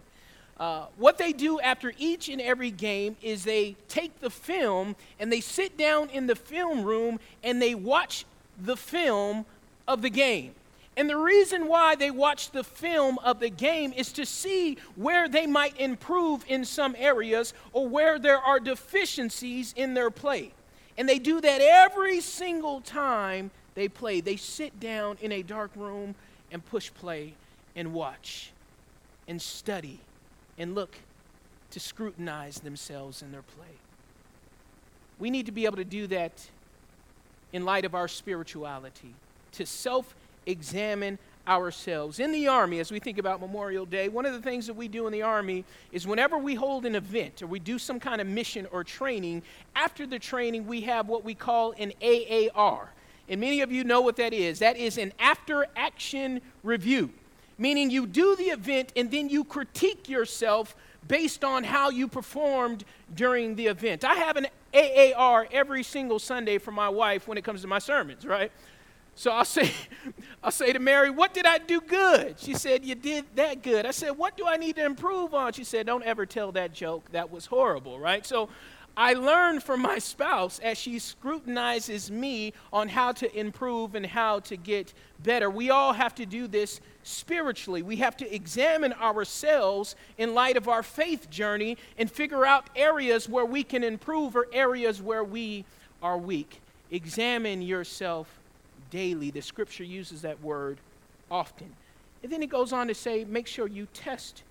Uh, 0.60 0.88
what 0.98 1.18
they 1.18 1.32
do 1.32 1.60
after 1.62 1.94
each 1.98 2.28
and 2.28 2.42
every 2.42 2.72
game 2.72 3.16
is 3.22 3.46
they 3.46 3.78
take 3.88 4.20
the 4.20 4.30
film 4.30 4.96
and 5.20 5.32
they 5.32 5.40
sit 5.40 5.78
down 5.78 6.10
in 6.10 6.28
the 6.28 6.36
film 6.36 6.84
room 6.84 7.20
and 7.44 7.62
they 7.62 7.76
watch 7.76 8.26
the 8.62 8.76
film 8.76 9.46
of 9.88 10.02
the 10.02 10.10
game. 10.10 10.54
And 11.00 11.10
the 11.10 11.16
reason 11.16 11.70
why 11.70 11.96
they 11.96 12.12
watch 12.12 12.52
the 12.52 12.62
film 12.62 13.20
of 13.20 13.40
the 13.40 13.50
game 13.50 13.94
is 13.96 14.12
to 14.12 14.26
see 14.26 14.78
where 14.98 15.30
they 15.30 15.48
might 15.48 15.80
improve 15.80 16.44
in 16.46 16.66
some 16.66 16.94
areas 17.00 17.54
or 17.72 17.88
where 17.88 18.20
there 18.20 18.38
are 18.38 18.60
deficiencies 18.60 19.74
in 19.78 19.94
their 19.94 20.12
play. 20.12 20.52
And 20.98 21.08
they 21.08 21.18
do 21.18 21.40
that 21.40 21.62
every 21.62 22.20
single 22.20 22.82
time 22.82 23.50
they 23.76 23.88
play. 23.88 24.20
They 24.20 24.36
sit 24.36 24.78
down 24.82 25.18
in 25.22 25.32
a 25.32 25.42
dark 25.42 25.72
room 25.78 26.16
and 26.52 26.66
push 26.66 26.92
play 26.94 27.34
and 27.78 27.94
watch 27.94 28.52
and 29.26 29.42
study 29.42 30.02
and 30.58 30.76
look 30.76 30.98
to 31.72 31.80
scrutinize 31.80 32.60
themselves 32.60 33.22
in 33.22 33.32
their 33.32 33.44
play. 33.44 33.78
We 35.18 35.30
need 35.30 35.46
to 35.46 35.54
be 35.54 35.64
able 35.64 35.78
to 35.78 35.86
do 35.86 36.08
that 36.08 36.50
in 37.54 37.64
light 37.64 37.86
of 37.86 37.96
our 37.96 38.10
spirituality, 38.10 39.14
to 39.54 39.66
self 39.66 40.14
examine 40.46 41.18
ourselves. 41.48 42.20
In 42.20 42.32
the 42.32 42.48
Army, 42.48 42.80
as 42.80 42.92
we 42.92 43.00
think 43.00 43.18
about 43.18 43.42
Memorial 43.42 43.86
Day, 43.86 44.08
one 44.08 44.26
of 44.26 44.34
the 44.34 44.42
things 44.42 44.68
that 44.68 44.76
we 44.76 44.88
do 44.88 45.08
in 45.08 45.14
the 45.14 45.24
Army 45.24 45.66
is 45.92 46.06
whenever 46.06 46.38
we 46.38 46.54
hold 46.54 46.86
an 46.86 46.96
event 46.96 47.42
or 47.42 47.48
we 47.48 47.60
do 47.60 47.80
some 47.80 48.00
kind 48.00 48.22
of 48.22 48.28
mission 48.28 48.68
or 48.72 48.84
training, 48.84 49.42
after 49.76 50.06
the 50.06 50.20
training, 50.20 50.68
we 50.68 50.82
have 50.82 51.08
what 51.08 51.24
we 51.24 51.34
call 51.34 51.74
an 51.80 51.92
AAR. 52.02 52.90
And 53.28 53.42
many 53.42 53.62
of 53.62 53.72
you 53.72 53.84
know 53.84 54.02
what 54.02 54.16
that 54.18 54.34
is. 54.34 54.60
That 54.60 54.78
is 54.78 54.98
an 54.98 55.12
after 55.20 55.66
action 55.76 56.42
review, 56.64 57.12
meaning 57.58 57.90
you 57.90 58.06
do 58.06 58.36
the 58.36 58.46
event 58.46 58.94
and 58.96 59.10
then 59.10 59.30
you 59.30 59.44
critique 59.44 60.08
yourself 60.08 60.76
based 61.08 61.44
on 61.44 61.64
how 61.64 61.90
you 61.90 62.08
performed 62.08 62.84
during 63.16 63.56
the 63.56 63.68
event. 63.68 64.04
I 64.04 64.16
have 64.16 64.38
an 64.38 64.48
AAR 64.74 65.48
every 65.52 65.84
single 65.84 66.20
Sunday 66.20 66.58
for 66.58 66.72
my 66.72 66.90
wife 66.90 67.28
when 67.28 67.38
it 67.38 67.44
comes 67.44 67.62
to 67.62 67.68
my 67.68 67.80
sermons, 67.80 68.26
right? 68.26 68.52
So 69.20 69.32
I'll 69.32 69.44
say, 69.60 69.70
I'll 70.42 70.50
say 70.50 70.72
to 70.72 70.80
Mary, 70.80 71.10
What 71.10 71.34
did 71.34 71.46
I 71.46 71.58
do 71.58 71.82
good? 71.82 72.40
She 72.40 72.54
said, 72.54 72.86
You 72.86 72.96
did 72.96 73.26
that 73.36 73.62
good. 73.62 73.86
I 73.86 73.92
said, 73.92 74.12
What 74.12 74.38
do 74.38 74.48
I 74.48 74.56
need 74.56 74.78
to 74.78 74.86
improve 74.86 75.34
on? 75.34 75.52
She 75.52 75.66
said, 75.66 75.86
Don't 75.86 76.06
ever 76.06 76.26
tell 76.26 76.54
that 76.54 76.74
joke. 76.74 77.04
That 77.12 77.30
was 77.30 77.46
horrible, 77.46 78.00
right? 78.00 78.26
So 78.26 78.48
I 78.96 79.14
learn 79.16 79.60
from 79.60 79.82
my 79.82 80.00
spouse 80.00 80.60
as 80.60 80.78
she 80.78 81.00
scrutinizes 81.00 82.10
me 82.10 82.54
on 82.72 82.88
how 82.88 83.12
to 83.12 83.38
improve 83.38 83.94
and 83.94 84.06
how 84.06 84.40
to 84.42 84.56
get 84.56 84.94
better. 85.22 85.50
We 85.50 85.70
all 85.70 85.92
have 85.92 86.16
to 86.16 86.26
do 86.26 86.48
this 86.48 86.80
spiritually. 87.04 87.82
We 87.82 87.98
have 87.98 88.16
to 88.18 88.34
examine 88.34 88.94
ourselves 88.94 89.98
in 90.18 90.34
light 90.34 90.56
of 90.56 90.70
our 90.70 90.82
faith 90.82 91.30
journey 91.30 91.78
and 91.98 92.10
figure 92.10 92.46
out 92.46 92.70
areas 92.74 93.28
where 93.28 93.46
we 93.46 93.64
can 93.64 93.84
improve 93.84 94.38
or 94.38 94.48
areas 94.54 95.02
where 95.02 95.26
we 95.26 95.66
are 96.02 96.18
weak. 96.18 96.62
Examine 96.90 97.62
yourself 97.62 98.40
daily. 98.90 99.32
The 99.32 99.42
scripture 99.42 99.84
uses 99.84 100.22
that 100.22 100.42
word 100.42 100.80
often. 101.30 101.76
And 102.24 102.32
then 102.32 102.44
it 102.44 102.50
goes 102.50 102.74
on 102.74 102.88
to 102.88 102.96
say, 102.96 103.24
make 103.26 103.48
sure 103.48 103.68
you 103.68 103.88
test 103.94 104.44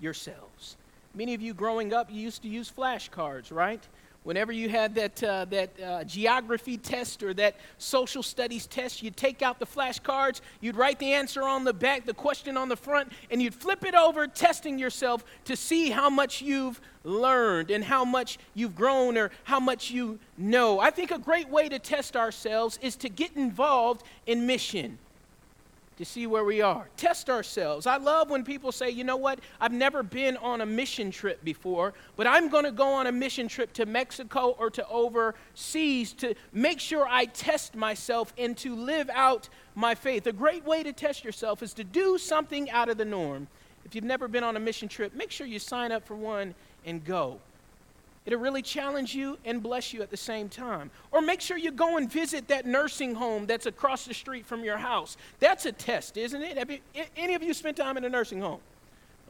yourselves. 0.00 0.76
Many 1.14 1.34
of 1.34 1.40
you 1.40 1.54
growing 1.54 1.92
up, 1.92 2.10
you 2.10 2.20
used 2.20 2.42
to 2.42 2.48
use 2.48 2.70
flashcards, 2.70 3.52
right? 3.52 3.82
Whenever 4.26 4.50
you 4.50 4.68
had 4.68 4.92
that, 4.96 5.22
uh, 5.22 5.44
that 5.44 5.80
uh, 5.80 6.02
geography 6.02 6.76
test 6.76 7.22
or 7.22 7.32
that 7.32 7.54
social 7.78 8.24
studies 8.24 8.66
test, 8.66 9.00
you'd 9.00 9.16
take 9.16 9.40
out 9.40 9.60
the 9.60 9.64
flashcards, 9.64 10.40
you'd 10.60 10.74
write 10.74 10.98
the 10.98 11.12
answer 11.12 11.44
on 11.44 11.62
the 11.62 11.72
back, 11.72 12.04
the 12.06 12.12
question 12.12 12.56
on 12.56 12.68
the 12.68 12.74
front, 12.74 13.12
and 13.30 13.40
you'd 13.40 13.54
flip 13.54 13.84
it 13.84 13.94
over, 13.94 14.26
testing 14.26 14.80
yourself 14.80 15.24
to 15.44 15.54
see 15.54 15.90
how 15.90 16.10
much 16.10 16.42
you've 16.42 16.80
learned 17.04 17.70
and 17.70 17.84
how 17.84 18.04
much 18.04 18.36
you've 18.52 18.74
grown 18.74 19.16
or 19.16 19.30
how 19.44 19.60
much 19.60 19.92
you 19.92 20.18
know. 20.36 20.80
I 20.80 20.90
think 20.90 21.12
a 21.12 21.18
great 21.18 21.48
way 21.48 21.68
to 21.68 21.78
test 21.78 22.16
ourselves 22.16 22.80
is 22.82 22.96
to 22.96 23.08
get 23.08 23.36
involved 23.36 24.02
in 24.26 24.44
mission. 24.44 24.98
To 25.96 26.04
see 26.04 26.26
where 26.26 26.44
we 26.44 26.60
are. 26.60 26.88
Test 26.96 27.30
ourselves. 27.30 27.86
I 27.86 27.96
love 27.96 28.28
when 28.30 28.44
people 28.44 28.70
say, 28.70 28.90
you 28.90 29.04
know 29.04 29.16
what, 29.16 29.40
I've 29.60 29.72
never 29.72 30.02
been 30.02 30.36
on 30.38 30.60
a 30.60 30.66
mission 30.66 31.10
trip 31.10 31.42
before, 31.42 31.94
but 32.16 32.26
I'm 32.26 32.48
going 32.48 32.64
to 32.64 32.72
go 32.72 32.92
on 32.92 33.06
a 33.06 33.12
mission 33.12 33.48
trip 33.48 33.72
to 33.74 33.86
Mexico 33.86 34.56
or 34.58 34.70
to 34.70 34.86
overseas 34.88 36.12
to 36.14 36.34
make 36.52 36.80
sure 36.80 37.06
I 37.08 37.26
test 37.26 37.74
myself 37.74 38.32
and 38.36 38.56
to 38.58 38.74
live 38.74 39.08
out 39.10 39.48
my 39.74 39.94
faith. 39.94 40.26
A 40.26 40.32
great 40.32 40.64
way 40.64 40.82
to 40.82 40.92
test 40.92 41.24
yourself 41.24 41.62
is 41.62 41.72
to 41.74 41.84
do 41.84 42.18
something 42.18 42.70
out 42.70 42.88
of 42.88 42.98
the 42.98 43.04
norm. 43.04 43.48
If 43.84 43.94
you've 43.94 44.04
never 44.04 44.28
been 44.28 44.44
on 44.44 44.56
a 44.56 44.60
mission 44.60 44.88
trip, 44.88 45.14
make 45.14 45.30
sure 45.30 45.46
you 45.46 45.58
sign 45.58 45.92
up 45.92 46.06
for 46.06 46.16
one 46.16 46.54
and 46.84 47.04
go. 47.04 47.40
It'll 48.26 48.40
really 48.40 48.62
challenge 48.62 49.14
you 49.14 49.38
and 49.44 49.62
bless 49.62 49.92
you 49.92 50.02
at 50.02 50.10
the 50.10 50.16
same 50.16 50.48
time. 50.48 50.90
Or 51.12 51.22
make 51.22 51.40
sure 51.40 51.56
you 51.56 51.70
go 51.70 51.96
and 51.96 52.10
visit 52.10 52.48
that 52.48 52.66
nursing 52.66 53.14
home 53.14 53.46
that's 53.46 53.66
across 53.66 54.04
the 54.04 54.14
street 54.14 54.44
from 54.44 54.64
your 54.64 54.76
house. 54.76 55.16
That's 55.38 55.64
a 55.64 55.72
test, 55.72 56.16
isn't 56.16 56.42
it? 56.42 56.58
Have 56.58 56.70
you, 56.70 56.80
any 57.16 57.34
of 57.34 57.42
you 57.44 57.54
spent 57.54 57.76
time 57.76 57.96
in 57.96 58.04
a 58.04 58.08
nursing 58.08 58.40
home? 58.40 58.60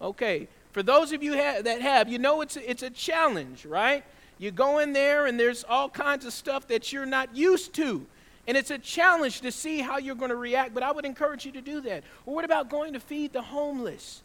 Okay. 0.00 0.48
For 0.72 0.82
those 0.82 1.12
of 1.12 1.22
you 1.22 1.36
ha- 1.36 1.60
that 1.62 1.82
have, 1.82 2.08
you 2.08 2.18
know 2.18 2.40
it's 2.40 2.56
a, 2.56 2.70
it's 2.70 2.82
a 2.82 2.90
challenge, 2.90 3.66
right? 3.66 4.02
You 4.38 4.50
go 4.50 4.78
in 4.78 4.94
there 4.94 5.26
and 5.26 5.38
there's 5.38 5.62
all 5.68 5.90
kinds 5.90 6.24
of 6.24 6.32
stuff 6.32 6.66
that 6.68 6.90
you're 6.90 7.06
not 7.06 7.36
used 7.36 7.74
to. 7.74 8.06
And 8.48 8.56
it's 8.56 8.70
a 8.70 8.78
challenge 8.78 9.42
to 9.42 9.52
see 9.52 9.80
how 9.80 9.98
you're 9.98 10.14
going 10.14 10.30
to 10.30 10.36
react, 10.36 10.72
but 10.72 10.82
I 10.82 10.92
would 10.92 11.04
encourage 11.04 11.44
you 11.44 11.52
to 11.52 11.60
do 11.60 11.80
that. 11.82 12.04
Or 12.24 12.34
what 12.34 12.44
about 12.44 12.70
going 12.70 12.94
to 12.94 13.00
feed 13.00 13.32
the 13.32 13.42
homeless? 13.42 14.22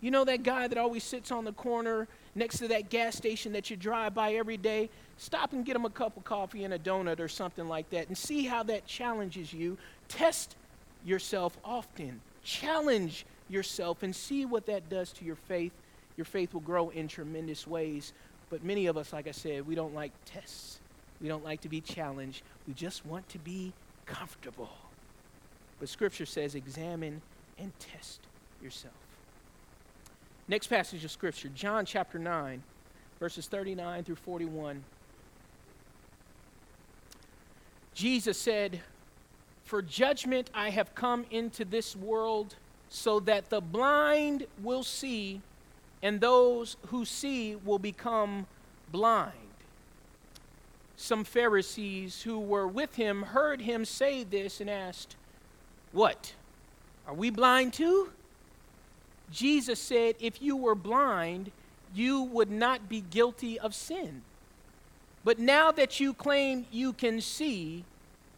You 0.00 0.10
know 0.10 0.24
that 0.24 0.42
guy 0.42 0.68
that 0.68 0.78
always 0.78 1.04
sits 1.04 1.30
on 1.30 1.44
the 1.44 1.52
corner 1.52 2.06
next 2.34 2.58
to 2.58 2.68
that 2.68 2.90
gas 2.90 3.16
station 3.16 3.52
that 3.52 3.70
you 3.70 3.76
drive 3.76 4.14
by 4.14 4.34
every 4.34 4.56
day, 4.56 4.90
stop 5.16 5.52
and 5.52 5.64
get 5.64 5.74
them 5.74 5.84
a 5.84 5.90
cup 5.90 6.16
of 6.16 6.24
coffee 6.24 6.64
and 6.64 6.74
a 6.74 6.78
donut 6.78 7.20
or 7.20 7.28
something 7.28 7.68
like 7.68 7.88
that 7.90 8.08
and 8.08 8.16
see 8.16 8.44
how 8.44 8.62
that 8.64 8.86
challenges 8.86 9.52
you. 9.52 9.78
Test 10.08 10.56
yourself 11.04 11.56
often. 11.64 12.20
Challenge 12.42 13.24
yourself 13.48 14.02
and 14.02 14.14
see 14.14 14.44
what 14.44 14.66
that 14.66 14.88
does 14.88 15.12
to 15.12 15.24
your 15.24 15.36
faith. 15.36 15.72
Your 16.16 16.24
faith 16.24 16.54
will 16.54 16.60
grow 16.60 16.90
in 16.90 17.08
tremendous 17.08 17.66
ways. 17.66 18.12
But 18.50 18.64
many 18.64 18.86
of 18.86 18.96
us, 18.96 19.12
like 19.12 19.26
I 19.26 19.32
said, 19.32 19.66
we 19.66 19.74
don't 19.74 19.94
like 19.94 20.12
tests. 20.24 20.80
We 21.20 21.28
don't 21.28 21.44
like 21.44 21.60
to 21.62 21.68
be 21.68 21.80
challenged. 21.80 22.42
We 22.66 22.74
just 22.74 23.06
want 23.06 23.28
to 23.30 23.38
be 23.38 23.72
comfortable. 24.06 24.70
But 25.80 25.88
Scripture 25.88 26.26
says, 26.26 26.54
examine 26.54 27.22
and 27.58 27.72
test 27.78 28.20
yourself. 28.62 28.94
Next 30.46 30.66
passage 30.66 31.02
of 31.04 31.10
Scripture, 31.10 31.48
John 31.54 31.86
chapter 31.86 32.18
9, 32.18 32.62
verses 33.18 33.46
39 33.46 34.04
through 34.04 34.16
41. 34.16 34.84
Jesus 37.94 38.38
said, 38.38 38.80
For 39.64 39.80
judgment 39.80 40.50
I 40.52 40.68
have 40.68 40.94
come 40.94 41.24
into 41.30 41.64
this 41.64 41.96
world, 41.96 42.56
so 42.90 43.20
that 43.20 43.48
the 43.48 43.62
blind 43.62 44.46
will 44.62 44.82
see, 44.82 45.40
and 46.02 46.20
those 46.20 46.76
who 46.88 47.06
see 47.06 47.56
will 47.56 47.78
become 47.78 48.46
blind. 48.92 49.32
Some 50.96 51.24
Pharisees 51.24 52.22
who 52.22 52.38
were 52.38 52.68
with 52.68 52.96
him 52.96 53.22
heard 53.22 53.62
him 53.62 53.86
say 53.86 54.24
this 54.24 54.60
and 54.60 54.68
asked, 54.68 55.16
What? 55.92 56.34
Are 57.06 57.14
we 57.14 57.30
blind 57.30 57.72
too? 57.72 58.10
Jesus 59.30 59.80
said, 59.80 60.14
if 60.20 60.40
you 60.40 60.56
were 60.56 60.74
blind, 60.74 61.50
you 61.94 62.22
would 62.22 62.50
not 62.50 62.88
be 62.88 63.00
guilty 63.00 63.58
of 63.58 63.74
sin. 63.74 64.22
But 65.24 65.38
now 65.38 65.72
that 65.72 66.00
you 66.00 66.12
claim 66.12 66.66
you 66.70 66.92
can 66.92 67.20
see, 67.20 67.84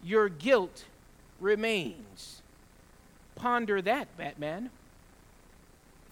your 0.02 0.28
guilt 0.28 0.84
remains. 1.40 2.42
Ponder 3.34 3.82
that, 3.82 4.16
Batman. 4.16 4.70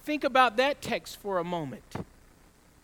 Think 0.03 0.25
about 0.25 0.57
that 0.57 0.83
text 0.83 1.21
for 1.21 1.39
a 1.39 1.45
moment. 1.45 1.95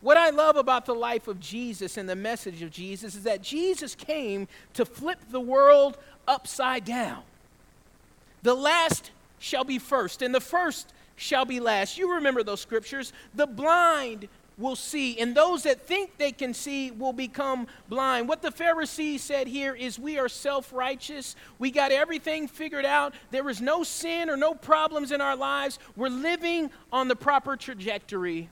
What 0.01 0.17
I 0.17 0.31
love 0.31 0.57
about 0.57 0.87
the 0.87 0.95
life 0.95 1.29
of 1.29 1.41
Jesus 1.41 1.99
and 1.99 2.09
the 2.09 2.17
message 2.17 2.63
of 2.63 2.71
Jesus 2.71 3.15
is 3.15 3.25
that 3.25 3.43
Jesus 3.43 3.95
came 3.95 4.49
to 4.73 4.87
flip 4.87 5.19
the 5.31 5.41
world 5.41 5.99
upside 6.27 6.87
down. 6.87 7.23
The 8.43 8.55
last 8.55 9.11
shall 9.39 9.65
be 9.65 9.79
first, 9.79 10.23
and 10.23 10.35
the 10.35 10.41
first 10.41 10.95
shall 11.21 11.45
be 11.45 11.61
last. 11.61 11.99
You 11.99 12.15
remember 12.15 12.43
those 12.43 12.61
scriptures. 12.61 13.13
The 13.35 13.47
blind 13.47 14.29
will 14.57 14.77
see, 14.77 15.19
and 15.19 15.35
those 15.35 15.63
that 15.63 15.87
think 15.87 16.17
they 16.19 16.33
can 16.33 16.53
see 16.55 16.91
will 16.91 17.13
become 17.13 17.67
blind. 17.89 18.29
What 18.29 18.43
the 18.43 18.51
Pharisees 18.51 19.23
said 19.23 19.47
here 19.47 19.75
is 19.75 19.99
we 19.99 20.19
are 20.19 20.29
self 20.29 20.73
righteous. 20.73 21.37
We 21.59 21.71
got 21.71 21.93
everything 21.93 22.49
figured 22.49 22.85
out. 22.85 23.15
There 23.31 23.49
is 23.49 23.61
no 23.61 23.83
sin 23.83 24.31
or 24.31 24.37
no 24.37 24.55
problems 24.55 25.13
in 25.13 25.21
our 25.21 25.37
lives. 25.37 25.79
We're 25.95 26.09
living 26.09 26.71
on 26.93 27.09
the 27.09 27.17
proper 27.17 27.57
trajectory. 27.57 28.49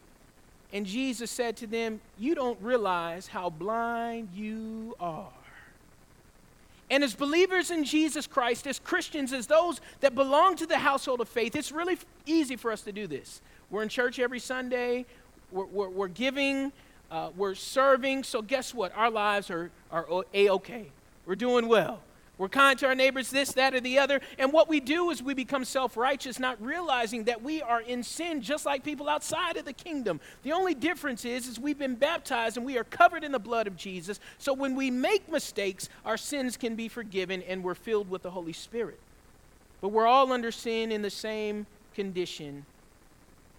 And 0.73 0.85
Jesus 0.85 1.31
said 1.31 1.57
to 1.59 1.67
them, 1.67 2.01
You 2.19 2.35
don't 2.35 2.61
realize 2.61 3.27
how 3.27 3.49
blind 3.49 4.29
you 4.35 4.95
are. 5.01 5.33
And 6.91 7.05
as 7.05 7.15
believers 7.15 7.71
in 7.71 7.85
Jesus 7.85 8.27
Christ, 8.27 8.67
as 8.67 8.79
Christians, 8.79 9.33
as 9.33 9.47
those 9.47 9.81
that 10.01 10.15
belong 10.15 10.57
to 10.57 10.67
the 10.67 10.79
household 10.79 11.21
of 11.21 11.29
faith, 11.29 11.55
it's 11.55 11.71
really 11.71 11.99
easy 12.25 12.57
for 12.57 12.73
us 12.73 12.83
to 12.83 12.93
do 12.93 13.07
this. 13.07 13.43
We're 13.71 13.83
in 13.83 13.89
church 13.89 14.19
every 14.19 14.41
Sunday, 14.41 15.05
we're, 15.53 15.67
we're, 15.67 15.89
we're 15.89 16.09
giving, 16.09 16.73
uh, 17.11 17.31
we're 17.37 17.55
serving. 17.55 18.25
So, 18.25 18.41
guess 18.41 18.73
what? 18.73 18.97
Our 18.97 19.11
lives 19.11 19.51
are, 19.51 19.71
are 19.91 20.07
A 20.33 20.49
OK. 20.49 20.91
We're 21.27 21.37
doing 21.37 21.69
well. 21.69 22.01
We're 22.39 22.49
kind 22.49 22.79
to 22.79 22.87
our 22.87 22.95
neighbors, 22.95 23.31
this, 23.31 23.53
that, 23.53 23.75
or 23.75 23.81
the 23.81 23.99
other. 23.99 24.21
And 24.39 24.53
what 24.53 24.69
we 24.69 24.79
do 24.79 25.11
is 25.11 25.21
we 25.21 25.35
become 25.35 25.65
self 25.65 25.97
righteous, 25.97 26.39
not 26.39 26.63
realizing 26.63 27.25
that 27.25 27.43
we 27.43 27.61
are 27.61 27.81
in 27.81 28.05
sin 28.05 28.41
just 28.41 28.65
like 28.65 28.85
people 28.85 29.09
outside 29.09 29.57
of 29.57 29.65
the 29.65 29.73
kingdom. 29.73 30.21
The 30.45 30.53
only 30.53 30.75
difference 30.75 31.25
is, 31.25 31.49
is 31.49 31.59
we've 31.59 31.79
been 31.79 31.97
baptized 31.97 32.57
and 32.57 32.65
we 32.65 32.79
are 32.79 32.85
covered 32.85 33.25
in 33.25 33.33
the 33.33 33.41
blood 33.41 33.67
of 33.67 33.77
Jesus. 33.77 34.21
So 34.39 34.55
when 34.55 34.77
we 34.77 34.89
make 34.89 35.29
mistakes, 35.29 35.89
our 36.05 36.17
sins 36.17 36.57
can 36.57 36.77
be 36.77 36.87
forgiven 36.87 37.43
and 37.43 37.65
we're 37.65 37.75
filled 37.75 38.09
with 38.09 38.23
the 38.23 38.31
Holy 38.31 38.53
Spirit. 38.53 39.01
But 39.81 39.89
we're 39.89 40.07
all 40.07 40.33
under 40.33 40.53
sin 40.53 40.93
in 40.93 41.03
the 41.03 41.11
same 41.11 41.67
condition. 41.95 42.65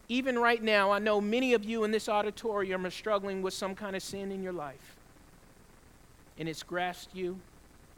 Even 0.07 0.39
right 0.39 0.63
now, 0.63 0.91
I 0.91 1.00
know 1.00 1.19
many 1.19 1.53
of 1.53 1.65
you 1.65 1.83
in 1.83 1.91
this 1.91 2.07
auditorium 2.07 2.86
are 2.86 2.91
struggling 2.91 3.41
with 3.41 3.53
some 3.53 3.75
kind 3.75 3.95
of 3.95 4.01
sin 4.01 4.31
in 4.31 4.41
your 4.41 4.53
life. 4.53 4.95
And 6.38 6.48
it's 6.48 6.63
grasped 6.63 7.13
you 7.13 7.39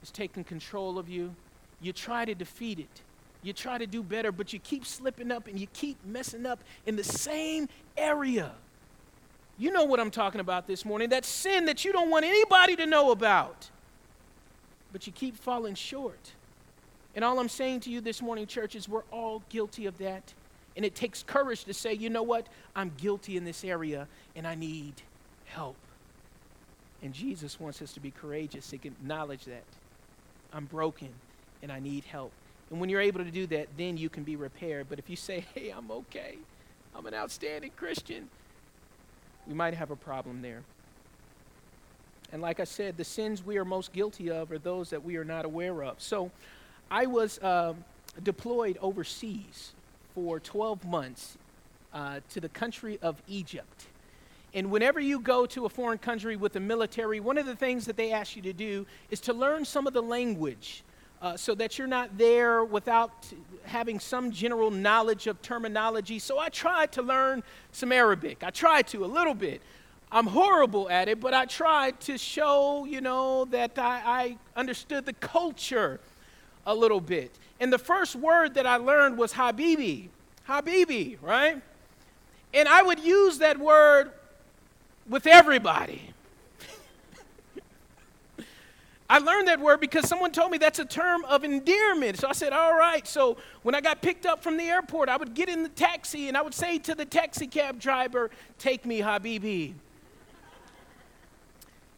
is 0.02 0.12
taking 0.12 0.44
control 0.44 0.98
of 0.98 1.10
you. 1.10 1.36
You 1.82 1.94
try 1.94 2.26
to 2.26 2.36
defeat 2.36 2.80
it. 2.80 3.02
You 3.44 3.54
try 3.54 3.78
to 3.78 3.88
do 3.88 4.04
better, 4.04 4.32
but 4.32 4.54
you 4.54 4.60
keep 4.60 4.86
slipping 4.86 5.32
up 5.32 5.48
and 5.48 5.60
you 5.60 5.68
keep 5.74 5.98
messing 6.06 6.46
up 6.46 6.60
in 6.86 6.96
the 6.96 7.04
same 7.04 7.70
area. 7.98 8.52
You 9.58 9.72
know 9.72 9.84
what 9.84 10.00
I'm 10.00 10.12
talking 10.12 10.42
about 10.42 10.68
this 10.68 10.86
morning. 10.86 11.10
That 11.10 11.26
sin 11.26 11.66
that 11.66 11.84
you 11.84 11.92
don't 11.92 12.10
want 12.10 12.26
anybody 12.26 12.76
to 12.78 12.86
know 12.86 13.12
about. 13.12 13.70
But 14.92 15.08
you 15.08 15.14
keep 15.14 15.36
falling 15.38 15.76
short. 15.76 16.34
And 17.16 17.26
all 17.26 17.40
I'm 17.40 17.50
saying 17.50 17.82
to 17.82 17.90
you 17.90 18.02
this 18.02 18.22
morning, 18.22 18.46
church, 18.46 18.76
is 18.76 18.88
we're 18.88 19.04
all 19.12 19.42
guilty 19.50 19.86
of 19.86 19.98
that. 19.98 20.34
And 20.76 20.86
it 20.86 20.96
takes 20.96 21.24
courage 21.24 21.66
to 21.66 21.74
say, 21.74 21.94
you 21.94 22.10
know 22.10 22.24
what? 22.24 22.48
I'm 22.76 22.92
guilty 22.98 23.38
in 23.38 23.44
this 23.44 23.64
area 23.64 24.08
and 24.36 24.48
I 24.48 24.56
need 24.56 24.94
help. 25.46 25.76
And 27.02 27.14
Jesus 27.14 27.60
wants 27.60 27.82
us 27.82 27.94
to 27.94 28.00
be 28.00 28.12
courageous 28.12 28.70
to 28.70 28.76
acknowledge 28.76 29.46
that. 29.46 29.64
I'm 30.54 30.66
broken 30.66 31.10
and 31.62 31.72
I 31.72 31.80
need 31.80 32.04
help. 32.06 32.32
And 32.70 32.80
when 32.80 32.90
you're 32.90 33.02
able 33.02 33.24
to 33.24 33.32
do 33.32 33.46
that, 33.48 33.68
then 33.78 33.98
you 33.98 34.10
can 34.10 34.24
be 34.24 34.36
repaired. 34.36 34.88
But 34.90 35.00
if 35.00 35.10
you 35.10 35.16
say, 35.16 35.46
hey, 35.56 35.70
I'm 35.70 35.92
okay, 35.92 36.38
I'm 36.96 37.06
an 37.06 37.14
outstanding 37.14 37.72
Christian, 37.76 38.30
we 39.48 39.54
might 39.54 39.74
have 39.74 39.92
a 39.92 39.96
problem 39.96 40.42
there. 40.42 40.64
And 42.32 42.42
like 42.42 42.60
I 42.60 42.64
said, 42.64 42.96
the 42.96 43.04
sins 43.04 43.46
we 43.46 43.58
are 43.58 43.66
most 43.66 43.92
guilty 43.92 44.30
of 44.30 44.52
are 44.52 44.58
those 44.58 44.90
that 44.92 45.04
we 45.04 45.18
are 45.18 45.26
not 45.26 45.44
aware 45.44 45.84
of. 45.84 46.02
So 46.02 46.32
I 46.90 47.06
was 47.06 47.40
uh, 47.40 47.74
deployed 48.24 48.78
overseas 48.82 49.74
for 50.16 50.40
12 50.40 50.86
months 50.86 51.38
uh, 51.94 52.22
to 52.30 52.40
the 52.40 52.50
country 52.50 53.00
of 53.02 53.22
Egypt. 53.28 53.88
And 54.54 54.70
whenever 54.70 55.00
you 55.00 55.20
go 55.20 55.46
to 55.48 55.66
a 55.66 55.70
foreign 55.70 55.98
country 55.98 56.36
with 56.36 56.54
the 56.54 56.60
military, 56.60 57.20
one 57.20 57.38
of 57.38 57.46
the 57.46 57.56
things 57.56 57.86
that 57.86 57.96
they 57.96 58.12
ask 58.12 58.36
you 58.36 58.42
to 58.42 58.54
do 58.54 58.86
is 59.10 59.22
to 59.22 59.34
learn 59.34 59.64
some 59.64 59.88
of 59.88 59.94
the 59.94 60.02
language 60.02 60.84
uh, 61.22 61.38
so 61.38 61.56
that 61.56 61.78
you're 61.78 61.88
not 61.88 62.18
there 62.18 62.66
without 62.66 63.12
having 63.64 64.00
some 64.00 64.32
general 64.32 64.72
knowledge 64.72 65.28
of 65.28 65.42
terminology. 65.42 66.20
So 66.20 66.40
I 66.40 66.50
tried 66.50 66.92
to 66.94 67.02
learn 67.02 67.44
some 67.72 67.92
Arabic. 67.92 68.44
I 68.44 68.50
tried 68.50 68.88
to 68.88 69.06
a 69.06 69.08
little 69.08 69.36
bit. 69.36 69.62
I'm 70.12 70.28
horrible 70.28 70.90
at 70.90 71.08
it, 71.08 71.22
but 71.22 71.34
I 71.34 71.46
tried 71.46 72.00
to 72.02 72.18
show, 72.18 72.84
you 72.86 73.00
know, 73.00 73.46
that 73.46 73.78
I, 73.78 74.02
I 74.06 74.38
understood 74.60 75.06
the 75.06 75.14
culture 75.14 76.02
a 76.66 76.76
little 76.76 77.00
bit. 77.00 77.32
And 77.62 77.72
the 77.72 77.80
first 77.80 78.16
word 78.16 78.56
that 78.56 78.66
I 78.66 78.76
learned 78.76 79.18
was 79.18 79.32
Habibi. 79.32 80.10
Habibi, 80.50 81.18
right? 81.22 81.62
And 82.54 82.68
I 82.68 82.82
would 82.82 83.00
use 83.00 83.38
that 83.38 83.58
word 83.58 84.12
with 85.08 85.28
everybody. 85.28 86.02
I 89.10 89.20
learned 89.20 89.48
that 89.48 89.60
word 89.60 89.80
because 89.80 90.08
someone 90.08 90.32
told 90.32 90.52
me 90.52 90.58
that's 90.58 90.80
a 90.80 90.86
term 90.86 91.26
of 91.26 91.44
endearment. 91.44 92.18
So 92.20 92.28
I 92.28 92.34
said, 92.34 92.54
all 92.54 92.78
right. 92.78 93.08
So 93.08 93.38
when 93.64 93.76
I 93.76 93.82
got 93.82 94.02
picked 94.02 94.26
up 94.26 94.42
from 94.44 94.58
the 94.58 94.64
airport, 94.66 95.10
I 95.10 95.18
would 95.18 95.34
get 95.34 95.50
in 95.50 95.64
the 95.64 95.70
taxi 95.70 96.28
and 96.28 96.38
I 96.38 96.42
would 96.42 96.54
say 96.54 96.78
to 96.80 96.96
the 96.96 97.06
taxi 97.06 97.48
cab 97.48 97.80
driver, 97.80 98.32
Take 98.58 98.86
me, 98.86 99.02
Habibi. 99.02 99.74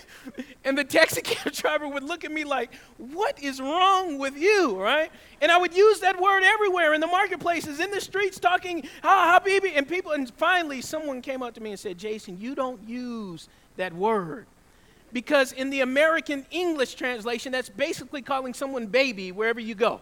and 0.64 0.76
the 0.76 0.84
taxi 0.84 1.20
cab 1.22 1.52
driver 1.52 1.88
would 1.88 2.02
look 2.02 2.24
at 2.24 2.32
me 2.32 2.44
like, 2.44 2.74
What 2.98 3.42
is 3.42 3.60
wrong 3.60 4.18
with 4.18 4.36
you? 4.36 4.80
Right? 4.80 5.10
And 5.40 5.50
I 5.50 5.58
would 5.58 5.76
use 5.76 6.00
that 6.00 6.20
word 6.20 6.42
everywhere 6.44 6.94
in 6.94 7.00
the 7.00 7.06
marketplaces, 7.06 7.80
in 7.80 7.90
the 7.90 8.00
streets, 8.00 8.38
talking, 8.38 8.88
Ha, 9.02 9.40
Habibi. 9.40 9.72
And 9.76 9.88
people, 9.88 10.12
and 10.12 10.32
finally, 10.34 10.80
someone 10.80 11.22
came 11.22 11.42
up 11.42 11.54
to 11.54 11.60
me 11.60 11.70
and 11.70 11.78
said, 11.78 11.98
Jason, 11.98 12.40
you 12.40 12.54
don't 12.54 12.82
use 12.88 13.48
that 13.76 13.92
word 13.92 14.46
because 15.14 15.52
in 15.52 15.70
the 15.70 15.80
American 15.80 16.44
English 16.50 16.96
translation, 16.96 17.52
that's 17.52 17.68
basically 17.68 18.20
calling 18.20 18.52
someone 18.52 18.86
baby 18.86 19.32
wherever 19.32 19.60
you 19.60 19.74
go. 19.74 20.00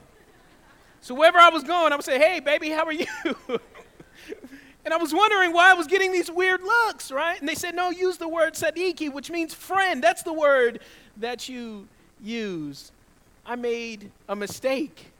So 1.02 1.14
wherever 1.14 1.38
I 1.38 1.50
was 1.50 1.62
going, 1.62 1.92
I 1.92 1.96
would 1.96 2.04
say, 2.04 2.18
hey, 2.18 2.40
baby, 2.40 2.70
how 2.70 2.84
are 2.84 2.92
you? 2.92 3.06
and 4.84 4.92
I 4.92 4.96
was 4.96 5.14
wondering 5.14 5.52
why 5.52 5.70
I 5.70 5.74
was 5.74 5.86
getting 5.86 6.12
these 6.12 6.30
weird 6.30 6.62
looks, 6.62 7.12
right? 7.12 7.38
And 7.38 7.48
they 7.48 7.54
said, 7.54 7.74
no, 7.74 7.90
use 7.90 8.16
the 8.16 8.28
word 8.28 8.54
sadiki, 8.54 9.12
which 9.12 9.30
means 9.30 9.54
friend. 9.54 10.02
That's 10.02 10.22
the 10.22 10.32
word 10.32 10.80
that 11.18 11.48
you 11.48 11.86
use. 12.22 12.90
I 13.46 13.56
made 13.56 14.10
a 14.28 14.34
mistake. 14.34 15.12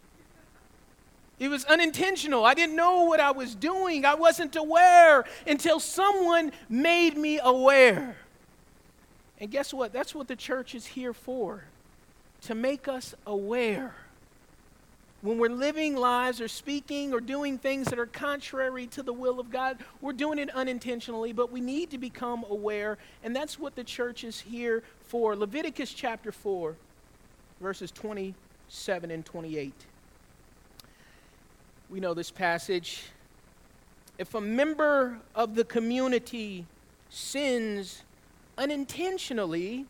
It 1.38 1.48
was 1.48 1.64
unintentional. 1.64 2.44
I 2.44 2.54
didn't 2.54 2.76
know 2.76 3.04
what 3.04 3.18
I 3.18 3.32
was 3.32 3.54
doing. 3.54 4.04
I 4.04 4.14
wasn't 4.14 4.54
aware 4.56 5.24
until 5.46 5.80
someone 5.80 6.52
made 6.68 7.16
me 7.16 7.40
aware. 7.42 8.16
And 9.40 9.50
guess 9.50 9.74
what? 9.74 9.92
That's 9.92 10.14
what 10.14 10.28
the 10.28 10.36
church 10.36 10.74
is 10.74 10.86
here 10.86 11.12
for 11.12 11.64
to 12.42 12.54
make 12.54 12.86
us 12.86 13.14
aware. 13.26 13.94
When 15.22 15.38
we're 15.38 15.50
living 15.50 15.94
lives 15.94 16.40
or 16.40 16.48
speaking 16.48 17.14
or 17.14 17.20
doing 17.20 17.56
things 17.56 17.86
that 17.86 17.98
are 17.98 18.06
contrary 18.06 18.88
to 18.88 19.04
the 19.04 19.12
will 19.12 19.38
of 19.38 19.52
God, 19.52 19.78
we're 20.00 20.12
doing 20.12 20.40
it 20.40 20.50
unintentionally, 20.50 21.32
but 21.32 21.52
we 21.52 21.60
need 21.60 21.90
to 21.90 21.98
become 21.98 22.44
aware, 22.50 22.98
and 23.22 23.34
that's 23.34 23.56
what 23.56 23.76
the 23.76 23.84
church 23.84 24.24
is 24.24 24.40
here 24.40 24.82
for. 25.06 25.36
Leviticus 25.36 25.92
chapter 25.92 26.32
4, 26.32 26.74
verses 27.60 27.92
27 27.92 29.12
and 29.12 29.24
28. 29.24 29.72
We 31.88 32.00
know 32.00 32.14
this 32.14 32.32
passage. 32.32 33.04
If 34.18 34.34
a 34.34 34.40
member 34.40 35.20
of 35.36 35.54
the 35.54 35.64
community 35.64 36.66
sins 37.10 38.02
unintentionally 38.58 39.86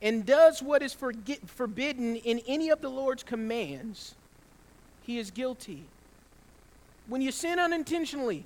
and 0.00 0.24
does 0.24 0.62
what 0.62 0.80
is 0.80 0.94
forbidden 0.94 2.14
in 2.14 2.40
any 2.46 2.70
of 2.70 2.80
the 2.80 2.88
Lord's 2.88 3.24
commands, 3.24 4.14
he 5.06 5.18
is 5.18 5.30
guilty. 5.30 5.84
When 7.06 7.20
you 7.20 7.30
sin 7.30 7.58
unintentionally, 7.58 8.44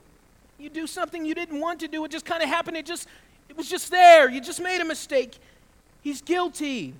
you 0.58 0.68
do 0.68 0.86
something 0.86 1.24
you 1.24 1.34
didn't 1.34 1.60
want 1.60 1.80
to 1.80 1.88
do, 1.88 2.04
it 2.04 2.10
just 2.10 2.24
kind 2.24 2.42
of 2.42 2.48
happened, 2.48 2.76
it 2.76 2.86
just 2.86 3.06
it 3.48 3.56
was 3.56 3.68
just 3.68 3.90
there. 3.90 4.28
You 4.28 4.40
just 4.40 4.60
made 4.60 4.80
a 4.80 4.84
mistake. 4.84 5.38
He's 6.02 6.20
guilty. 6.20 6.94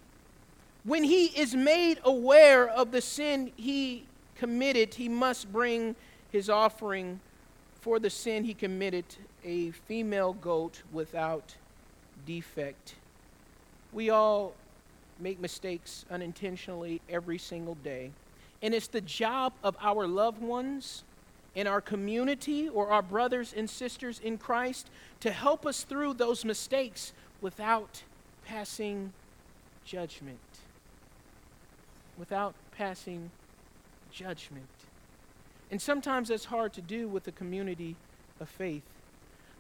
When 0.85 1.05
he 1.05 1.27
is 1.27 1.55
made 1.55 1.99
aware 2.05 2.69
of 2.69 2.91
the 2.93 3.01
sin 3.01 3.53
he 3.57 4.05
committed, 4.37 4.95
he 4.95 5.09
must 5.09 5.53
bring 5.53 5.95
his 6.31 6.49
offering 6.49 7.21
for 7.81 7.99
the 7.99 8.11
sin 8.11 8.45
he 8.45 8.55
committed, 8.55 9.05
a 9.45 9.71
female 9.71 10.33
goat 10.33 10.83
without 10.93 11.55
defect. 12.27 12.95
We 13.93 14.11
all 14.11 14.55
make 15.19 15.41
mistakes 15.41 16.05
unintentionally 16.11 17.01
every 17.09 17.39
single 17.39 17.75
day. 17.77 18.11
And 18.63 18.75
it's 18.75 18.89
the 18.89 19.01
job 19.01 19.53
of 19.63 19.77
our 19.81 20.07
loved 20.07 20.43
ones 20.43 21.05
in 21.55 21.67
our 21.67 21.81
community 21.81 22.69
or 22.69 22.91
our 22.91 23.03
brothers 23.03 23.55
and 23.57 23.69
sisters 23.69 24.21
in 24.23 24.39
Christ 24.39 24.91
to 25.21 25.31
help 25.31 25.67
us 25.67 25.85
through 25.85 26.15
those 26.15 26.45
mistakes 26.45 27.13
without 27.41 28.03
passing 28.45 29.13
judgment. 29.85 30.39
Without 32.17 32.55
passing 32.77 33.31
judgment. 34.13 34.67
And 35.71 35.81
sometimes 35.81 36.29
that's 36.29 36.47
hard 36.47 36.73
to 36.75 36.81
do 36.81 37.09
with 37.09 37.29
a 37.29 37.33
community 37.33 37.97
of 38.41 38.49
faith. 38.49 38.83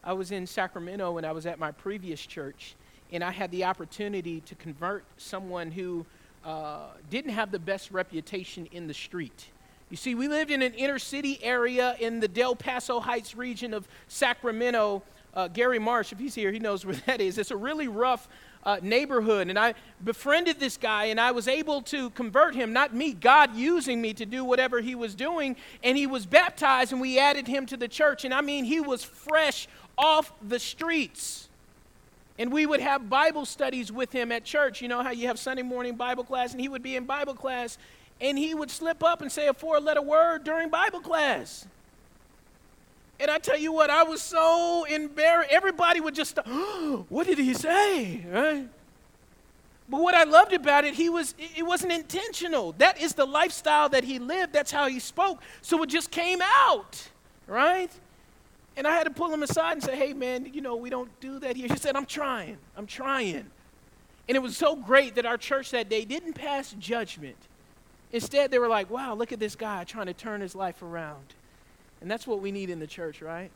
I 0.02 0.12
was 0.12 0.30
in 0.30 0.46
Sacramento 0.46 1.12
when 1.12 1.24
I 1.24 1.32
was 1.32 1.46
at 1.46 1.58
my 1.58 1.70
previous 1.70 2.24
church, 2.24 2.76
and 3.12 3.22
I 3.22 3.30
had 3.30 3.50
the 3.50 3.64
opportunity 3.64 4.40
to 4.42 4.54
convert 4.54 5.04
someone 5.16 5.70
who 5.70 6.06
uh, 6.44 6.87
didn't 7.11 7.33
have 7.33 7.51
the 7.51 7.59
best 7.59 7.90
reputation 7.90 8.66
in 8.72 8.87
the 8.87 8.94
street. 8.94 9.46
You 9.90 9.96
see, 9.96 10.14
we 10.14 10.29
lived 10.29 10.51
in 10.51 10.61
an 10.62 10.74
inner 10.74 10.98
city 10.98 11.38
area 11.42 11.96
in 11.98 12.20
the 12.20 12.29
Del 12.29 12.55
Paso 12.55 13.01
Heights 13.01 13.35
region 13.35 13.72
of 13.72 13.88
Sacramento. 14.09 15.03
Uh, 15.35 15.48
Gary 15.48 15.79
Marsh, 15.79 16.12
if 16.12 16.18
he's 16.18 16.35
here, 16.35 16.53
he 16.53 16.59
knows 16.59 16.85
where 16.85 16.96
that 17.07 17.20
is. 17.20 17.38
It's 17.38 17.51
a 17.51 17.57
really 17.57 17.88
rough 17.88 18.29
uh, 18.64 18.79
neighborhood. 18.83 19.48
And 19.48 19.59
I 19.59 19.74
befriended 20.05 20.61
this 20.61 20.77
guy, 20.77 21.07
and 21.07 21.18
I 21.18 21.31
was 21.31 21.48
able 21.48 21.81
to 21.83 22.11
convert 22.11 22.55
him, 22.55 22.72
not 22.72 22.94
me, 22.94 23.14
God 23.14 23.55
using 23.55 24.01
me 24.01 24.12
to 24.14 24.27
do 24.27 24.44
whatever 24.44 24.81
he 24.81 24.94
was 24.94 25.14
doing. 25.14 25.57
And 25.83 25.96
he 25.96 26.07
was 26.07 26.27
baptized, 26.27 26.92
and 26.92 27.01
we 27.01 27.18
added 27.18 27.46
him 27.46 27.64
to 27.66 27.77
the 27.77 27.88
church. 27.88 28.24
And 28.24 28.35
I 28.35 28.42
mean, 28.42 28.64
he 28.64 28.81
was 28.81 29.03
fresh 29.03 29.68
off 29.96 30.33
the 30.46 30.59
streets. 30.59 31.47
And 32.38 32.53
we 32.53 32.66
would 32.66 32.81
have 32.81 33.11
Bible 33.11 33.44
studies 33.44 33.90
with 33.90 34.12
him 34.12 34.31
at 34.31 34.44
church. 34.44 34.81
You 34.81 34.88
know 34.88 35.03
how 35.03 35.11
you 35.11 35.27
have 35.27 35.38
Sunday 35.38 35.62
morning 35.62 35.96
Bible 35.96 36.24
class, 36.24 36.53
and 36.53 36.61
he 36.61 36.68
would 36.68 36.83
be 36.83 36.94
in 36.94 37.05
Bible 37.05 37.35
class, 37.35 37.79
and 38.20 38.38
he 38.38 38.55
would 38.55 38.70
slip 38.70 39.03
up 39.03 39.20
and 39.20 39.31
say 39.31 39.48
a 39.48 39.55
four 39.55 39.81
letter 39.81 40.03
word 40.03 40.44
during 40.44 40.68
Bible 40.68 41.01
class. 41.01 41.66
And 43.20 43.31
I 43.31 43.38
tell 43.38 43.59
you 43.59 43.72
what, 43.72 43.90
I 43.90 44.05
was 44.05 44.22
so 44.22 44.85
embarrassed. 44.88 45.51
Everybody 45.51 46.01
would 46.01 46.14
just, 46.14 46.38
oh, 46.46 47.05
what 47.09 47.27
did 47.27 47.38
he 47.38 47.55
say? 47.55 48.24
Right? 48.31 48.68
But 49.88 50.03
what 50.03 50.14
I 50.14 50.24
loved 50.24 50.53
about 50.53 50.85
it, 50.85 50.94
he 50.94 51.09
was 51.09 51.35
it 51.38 51.64
wasn't 51.64 51.92
intentional. 51.92 52.72
That 52.72 53.01
is 53.01 53.14
the 53.14 53.24
lifestyle 53.24 53.88
that 53.88 54.05
he 54.05 54.18
lived. 54.18 54.53
That's 54.53 54.70
how 54.70 54.87
he 54.87 55.01
spoke. 55.01 55.42
So 55.62 55.83
it 55.83 55.88
just 55.88 56.11
came 56.11 56.40
out, 56.42 57.09
right? 57.46 57.90
And 58.78 58.86
I 58.86 58.94
had 58.94 59.04
to 59.04 59.10
pull 59.10 59.32
him 59.32 59.42
aside 59.42 59.72
and 59.72 59.82
say, 59.82 59.96
hey, 59.96 60.12
man, 60.12 60.48
you 60.54 60.60
know, 60.60 60.76
we 60.76 60.88
don't 60.88 61.10
do 61.18 61.40
that 61.40 61.56
here. 61.56 61.66
He 61.66 61.76
said, 61.76 61.96
I'm 61.96 62.06
trying. 62.06 62.58
I'm 62.76 62.86
trying. 62.86 63.50
And 64.28 64.36
it 64.36 64.40
was 64.40 64.56
so 64.56 64.76
great 64.76 65.16
that 65.16 65.26
our 65.26 65.36
church 65.36 65.72
that 65.72 65.88
day 65.88 66.04
didn't 66.04 66.34
pass 66.34 66.76
judgment. 66.78 67.36
Instead, 68.12 68.52
they 68.52 68.60
were 68.60 68.68
like, 68.68 68.88
wow, 68.88 69.14
look 69.14 69.32
at 69.32 69.40
this 69.40 69.56
guy 69.56 69.82
trying 69.82 70.06
to 70.06 70.14
turn 70.14 70.40
his 70.40 70.54
life 70.54 70.80
around. 70.80 71.34
And 72.00 72.08
that's 72.08 72.24
what 72.24 72.40
we 72.40 72.52
need 72.52 72.70
in 72.70 72.78
the 72.78 72.86
church, 72.86 73.20
right? 73.20 73.50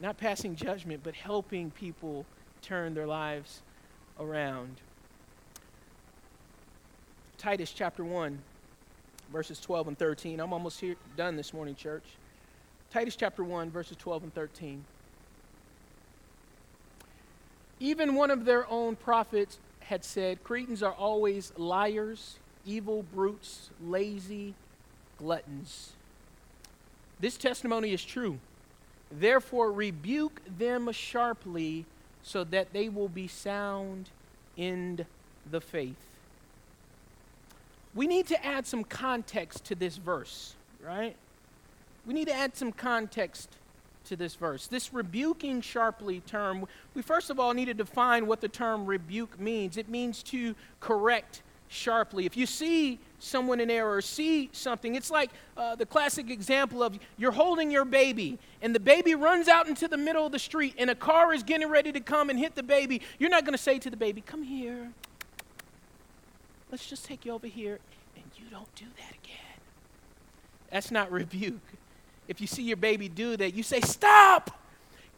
Not 0.00 0.18
passing 0.18 0.56
judgment, 0.56 1.02
but 1.04 1.14
helping 1.14 1.70
people 1.70 2.26
turn 2.60 2.92
their 2.92 3.06
lives 3.06 3.62
around. 4.18 4.80
Titus 7.38 7.70
chapter 7.70 8.04
1, 8.04 8.36
verses 9.32 9.60
12 9.60 9.88
and 9.88 9.98
13. 9.98 10.40
I'm 10.40 10.52
almost 10.52 10.80
here, 10.80 10.96
done 11.16 11.36
this 11.36 11.54
morning, 11.54 11.76
church. 11.76 12.04
Titus 12.90 13.16
chapter 13.16 13.42
1, 13.42 13.70
verses 13.70 13.96
12 13.96 14.24
and 14.24 14.34
13. 14.34 14.84
Even 17.80 18.14
one 18.14 18.30
of 18.30 18.44
their 18.44 18.68
own 18.70 18.96
prophets 18.96 19.58
had 19.80 20.04
said, 20.04 20.42
Cretans 20.44 20.82
are 20.82 20.92
always 20.92 21.52
liars, 21.56 22.38
evil 22.64 23.04
brutes, 23.14 23.70
lazy 23.82 24.54
gluttons. 25.18 25.92
This 27.20 27.36
testimony 27.36 27.92
is 27.92 28.04
true. 28.04 28.38
Therefore, 29.10 29.72
rebuke 29.72 30.40
them 30.58 30.90
sharply 30.92 31.84
so 32.22 32.42
that 32.44 32.72
they 32.72 32.88
will 32.88 33.08
be 33.08 33.28
sound 33.28 34.08
in 34.56 35.04
the 35.50 35.60
faith. 35.60 35.96
We 37.94 38.06
need 38.06 38.26
to 38.28 38.44
add 38.44 38.66
some 38.66 38.82
context 38.82 39.64
to 39.66 39.74
this 39.74 39.96
verse, 39.96 40.54
right? 40.82 41.16
We 42.06 42.14
need 42.14 42.28
to 42.28 42.34
add 42.34 42.56
some 42.56 42.72
context 42.72 43.56
to 44.06 44.16
this 44.16 44.34
verse. 44.34 44.66
This 44.66 44.92
rebuking 44.92 45.60
sharply 45.60 46.20
term, 46.20 46.66
we 46.94 47.02
first 47.02 47.30
of 47.30 47.40
all 47.40 47.54
need 47.54 47.66
to 47.66 47.74
define 47.74 48.26
what 48.26 48.40
the 48.40 48.48
term 48.48 48.86
rebuke 48.86 49.40
means. 49.40 49.76
It 49.76 49.88
means 49.88 50.22
to 50.24 50.54
correct 50.80 51.42
sharply. 51.68 52.26
If 52.26 52.36
you 52.36 52.46
see 52.46 52.98
someone 53.18 53.60
in 53.60 53.70
error, 53.70 54.00
see 54.00 54.50
something, 54.52 54.94
it's 54.94 55.10
like 55.10 55.30
uh, 55.56 55.74
the 55.74 55.86
classic 55.86 56.30
example 56.30 56.82
of 56.82 56.98
you're 57.16 57.32
holding 57.32 57.70
your 57.70 57.84
baby 57.84 58.38
and 58.62 58.74
the 58.74 58.80
baby 58.80 59.14
runs 59.14 59.48
out 59.48 59.66
into 59.66 59.88
the 59.88 59.96
middle 59.96 60.26
of 60.26 60.32
the 60.32 60.38
street 60.38 60.74
and 60.78 60.90
a 60.90 60.94
car 60.94 61.32
is 61.32 61.42
getting 61.42 61.68
ready 61.68 61.90
to 61.92 62.00
come 62.00 62.30
and 62.30 62.38
hit 62.38 62.54
the 62.54 62.62
baby. 62.62 63.00
You're 63.18 63.30
not 63.30 63.44
going 63.44 63.56
to 63.56 63.62
say 63.62 63.78
to 63.78 63.90
the 63.90 63.96
baby, 63.96 64.20
Come 64.20 64.42
here. 64.42 64.92
Let's 66.70 66.86
just 66.86 67.04
take 67.04 67.24
you 67.24 67.32
over 67.32 67.46
here 67.46 67.78
and 68.16 68.24
you 68.36 68.44
don't 68.50 68.72
do 68.74 68.86
that 68.96 69.14
again. 69.22 69.60
That's 70.70 70.90
not 70.90 71.10
rebuke 71.10 71.60
if 72.28 72.40
you 72.40 72.46
see 72.46 72.62
your 72.62 72.76
baby 72.76 73.08
do 73.08 73.36
that, 73.36 73.54
you 73.54 73.62
say, 73.62 73.80
Stop! 73.80 74.50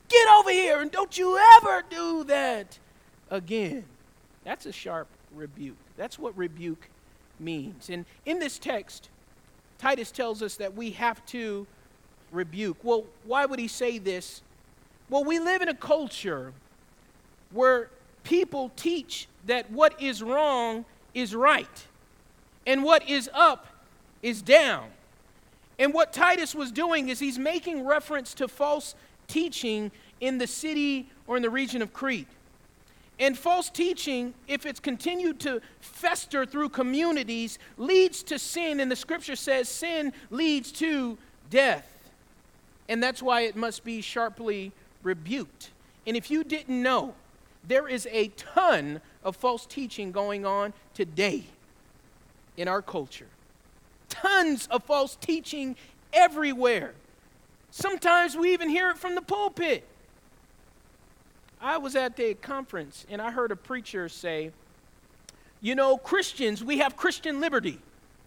Get 0.09 0.29
over 0.29 0.51
here 0.51 0.81
and 0.81 0.91
don't 0.91 1.19
you 1.19 1.39
ever 1.57 1.83
do 1.91 2.25
that 2.25 2.79
again. 3.31 3.85
That's 4.45 4.67
a 4.67 4.73
sharp 4.73 5.09
rebuke. 5.35 5.77
That's 5.97 6.19
what 6.19 6.37
rebuke 6.37 6.89
means. 7.41 7.91
And 7.91 8.05
in 8.25 8.39
this 8.39 8.59
text, 8.59 9.09
Titus 9.79 10.11
tells 10.11 10.43
us 10.43 10.57
that 10.57 10.75
we 10.75 10.93
have 10.93 11.25
to 11.27 11.67
rebuke. 12.31 12.79
Well, 12.83 13.05
why 13.25 13.47
would 13.47 13.59
he 13.59 13.69
say 13.69 13.99
this? 13.99 14.43
Well, 15.11 15.25
we 15.25 15.39
live 15.39 15.63
in 15.63 15.69
a 15.69 15.75
culture 15.75 16.53
where 17.51 17.91
people 18.25 18.71
teach 18.77 19.29
that 19.47 19.71
what 19.71 20.01
is 20.01 20.23
wrong 20.23 20.85
is 21.15 21.35
right 21.35 21.87
and 22.67 22.83
what 22.83 23.09
is 23.09 23.31
up 23.33 23.67
is 24.23 24.43
down. 24.43 24.91
And 25.79 25.93
what 25.93 26.13
Titus 26.13 26.55
was 26.55 26.73
doing 26.73 27.09
is 27.09 27.19
he's 27.19 27.39
making 27.39 27.85
reference 27.85 28.35
to 28.35 28.49
false 28.49 28.95
teaching 29.29 29.91
in 30.21 30.39
the 30.39 30.47
city 30.47 31.11
or 31.27 31.37
in 31.37 31.43
the 31.43 31.51
region 31.51 31.83
of 31.83 31.93
Crete. 31.93 32.29
And 33.19 33.37
false 33.37 33.71
teaching, 33.71 34.35
if 34.47 34.67
it's 34.67 34.81
continued 34.81 35.41
to 35.41 35.61
fester 35.81 36.45
through 36.45 36.71
communities, 36.71 37.59
leads 37.79 38.23
to 38.25 38.39
sin. 38.39 38.81
And 38.81 38.91
the 38.91 38.97
scripture 38.97 39.37
says 39.37 39.69
sin 39.69 40.13
leads 40.31 40.71
to 40.73 41.17
death. 41.49 41.91
And 42.89 43.03
that's 43.03 43.23
why 43.23 43.43
it 43.43 43.57
must 43.57 43.85
be 43.85 44.01
sharply 44.01 44.73
rebuked. 45.03 45.71
And 46.07 46.17
if 46.17 46.31
you 46.31 46.45
didn't 46.45 46.83
know, 46.83 47.15
there 47.67 47.89
is 47.89 48.07
a 48.13 48.29
ton 48.29 49.01
of 49.25 49.35
false 49.35 49.67
teaching 49.67 50.13
going 50.13 50.47
on 50.47 50.73
today 50.95 51.45
in 52.57 52.69
our 52.69 52.83
culture. 52.83 53.27
Tons 54.21 54.67
of 54.69 54.85
false 54.85 55.17
teaching 55.17 55.77
everywhere. 56.13 56.95
Sometimes 57.71 58.37
we 58.37 58.53
even 58.53 58.69
hear 58.69 58.91
it 58.91 58.99
from 58.99 59.15
the 59.15 59.23
pulpit. 59.23 59.87
I 61.61 61.79
was 61.79 61.97
at 61.97 62.19
a 62.21 62.35
conference 62.35 63.07
and 63.11 63.21
I 63.21 63.31
heard 63.31 63.51
a 63.51 63.57
preacher 63.57 64.09
say, 64.09 64.53
You 65.61 65.75
know, 65.75 65.99
Christians, 65.99 66.63
we 66.63 66.79
have 66.79 66.97
Christian 66.97 67.41
liberty. 67.41 67.79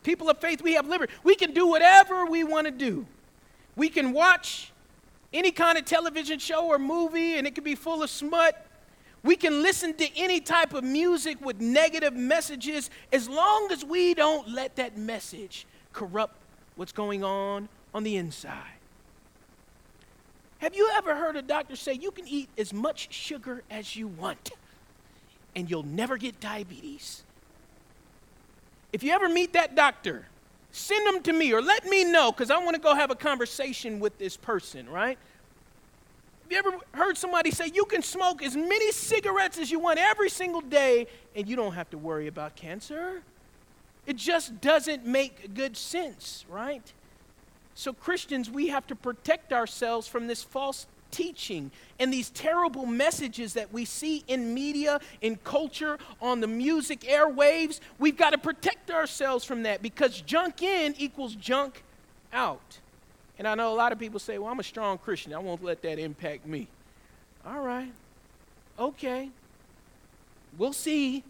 People 0.04 0.30
of 0.30 0.40
faith, 0.40 0.62
we 0.62 0.74
have 0.74 0.88
liberty. 0.88 1.14
We 1.24 1.36
can 1.36 1.54
do 1.54 1.68
whatever 1.68 2.26
we 2.26 2.44
want 2.44 2.66
to 2.66 2.72
do. 2.72 3.06
We 3.76 3.90
can 3.90 4.14
watch 4.14 4.72
any 5.34 5.52
kind 5.52 5.78
of 5.78 5.86
television 5.86 6.40
show 6.40 6.68
or 6.68 6.80
movie 6.80 7.38
and 7.38 7.46
it 7.46 7.56
can 7.56 7.64
be 7.64 7.76
full 7.76 8.02
of 8.02 8.10
smut. 8.10 8.66
We 9.24 9.36
can 9.36 9.62
listen 9.62 9.94
to 9.96 10.18
any 10.18 10.40
type 10.40 10.74
of 10.74 10.84
music 10.84 11.44
with 11.44 11.60
negative 11.60 12.14
messages 12.14 12.90
as 13.12 13.28
long 13.28 13.70
as 13.72 13.84
we 13.84 14.14
don't 14.14 14.50
let 14.50 14.78
that 14.78 14.98
message 14.98 15.66
corrupt 15.94 16.36
what's 16.76 16.92
going 16.92 17.24
on 17.24 17.70
on 17.94 18.04
the 18.04 18.16
inside. 18.16 18.80
Have 20.60 20.76
you 20.76 20.90
ever 20.96 21.16
heard 21.16 21.36
a 21.36 21.42
doctor 21.42 21.76
say 21.76 21.94
you 21.94 22.12
can 22.12 22.28
eat 22.28 22.50
as 22.58 22.74
much 22.74 23.14
sugar 23.14 23.64
as 23.70 23.96
you 23.96 24.08
want 24.08 24.52
and 25.56 25.70
you'll 25.70 25.84
never 25.84 26.18
get 26.18 26.40
diabetes? 26.40 27.24
If 28.92 29.04
you 29.04 29.12
ever 29.12 29.30
meet 29.30 29.54
that 29.54 29.76
doctor, 29.76 30.26
send 30.72 31.08
them 31.08 31.24
to 31.24 31.34
me 31.34 31.54
or 31.54 31.62
let 31.62 31.86
me 31.86 32.04
know 32.04 32.32
because 32.32 32.52
I 32.52 32.58
want 32.58 32.76
to 32.76 32.82
go 32.82 32.94
have 32.94 33.10
a 33.10 33.16
conversation 33.16 34.00
with 34.00 34.18
this 34.18 34.36
person, 34.36 34.90
right? 34.90 35.18
Have 36.44 36.52
you 36.52 36.58
ever 36.58 36.78
heard 36.94 37.18
somebody 37.18 37.52
say 37.52 37.72
you 37.74 37.86
can 37.86 38.02
smoke 38.02 38.42
as 38.44 38.56
many 38.56 38.92
cigarettes 38.92 39.58
as 39.58 39.70
you 39.72 39.80
want 39.80 40.00
every 40.00 40.30
single 40.30 40.62
day 40.62 41.08
and 41.36 41.48
you 41.48 41.56
don't 41.56 41.74
have 41.74 41.90
to 41.92 41.98
worry 41.98 42.28
about 42.28 42.56
cancer? 42.56 43.22
It 44.10 44.16
just 44.16 44.60
doesn't 44.60 45.06
make 45.06 45.54
good 45.54 45.78
sense, 45.78 46.44
right? 46.50 46.82
So, 47.76 47.94
Christians, 47.94 48.50
we 48.50 48.70
have 48.70 48.88
to 48.88 48.96
protect 48.96 49.54
ourselves 49.54 50.08
from 50.08 50.26
this 50.26 50.42
false 50.42 50.88
teaching 51.12 51.70
and 52.00 52.12
these 52.12 52.32
terrible 52.32 52.88
messages 52.88 53.54
that 53.54 53.72
we 53.72 53.86
see 53.86 54.24
in 54.28 54.52
media, 54.52 55.00
in 55.22 55.36
culture, 55.36 56.00
on 56.24 56.40
the 56.40 56.48
music 56.48 57.02
airwaves. 57.02 57.82
We've 58.00 58.18
got 58.18 58.32
to 58.32 58.40
protect 58.40 58.90
ourselves 58.90 59.46
from 59.46 59.62
that 59.62 59.84
because 59.84 60.22
junk 60.22 60.64
in 60.64 60.96
equals 60.98 61.36
junk 61.36 61.84
out. 62.34 62.80
And 63.38 63.48
I 63.48 63.54
know 63.54 63.72
a 63.72 63.78
lot 63.78 63.92
of 63.92 64.00
people 64.00 64.20
say, 64.20 64.40
well, 64.40 64.52
I'm 64.52 64.60
a 64.60 64.64
strong 64.64 64.98
Christian. 64.98 65.36
I 65.36 65.38
won't 65.38 65.64
let 65.64 65.84
that 65.84 66.00
impact 66.00 66.48
me. 66.48 66.68
All 67.46 67.62
right. 67.62 67.94
Okay. 68.80 69.30
We'll 70.58 70.74
see. 70.74 71.24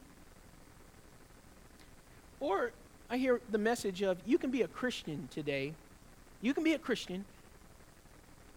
Or 2.39 2.71
I 3.10 3.17
hear 3.17 3.41
the 3.49 3.58
message 3.58 4.02
of 4.02 4.17
you 4.25 4.38
can 4.38 4.52
be 4.52 4.62
a 4.62 4.67
Christian 4.67 5.28
today. 5.32 5.73
You 6.41 6.54
can 6.54 6.63
be 6.63 6.73
a 6.73 6.80
Christian 6.80 7.25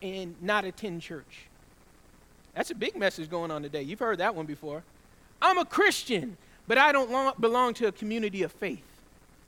and 0.01 0.35
not 0.42 0.64
attend 0.64 1.03
church. 1.03 1.47
That's 2.55 2.71
a 2.71 2.75
big 2.75 2.97
message 2.97 3.31
going 3.31 3.51
on 3.51 3.62
today. 3.62 3.83
You've 3.83 3.99
heard 3.99 4.18
that 4.18 4.35
one 4.35 4.47
before. 4.47 4.83
I'm 5.40 5.59
a 5.59 5.64
Christian, 5.64 6.37
but 6.68 6.79
I 6.79 6.92
don't 6.92 7.40
belong 7.40 7.75
to 7.75 7.87
a 7.87 7.92
community 7.92 8.42
of 8.42 8.53
faith. 8.53 8.85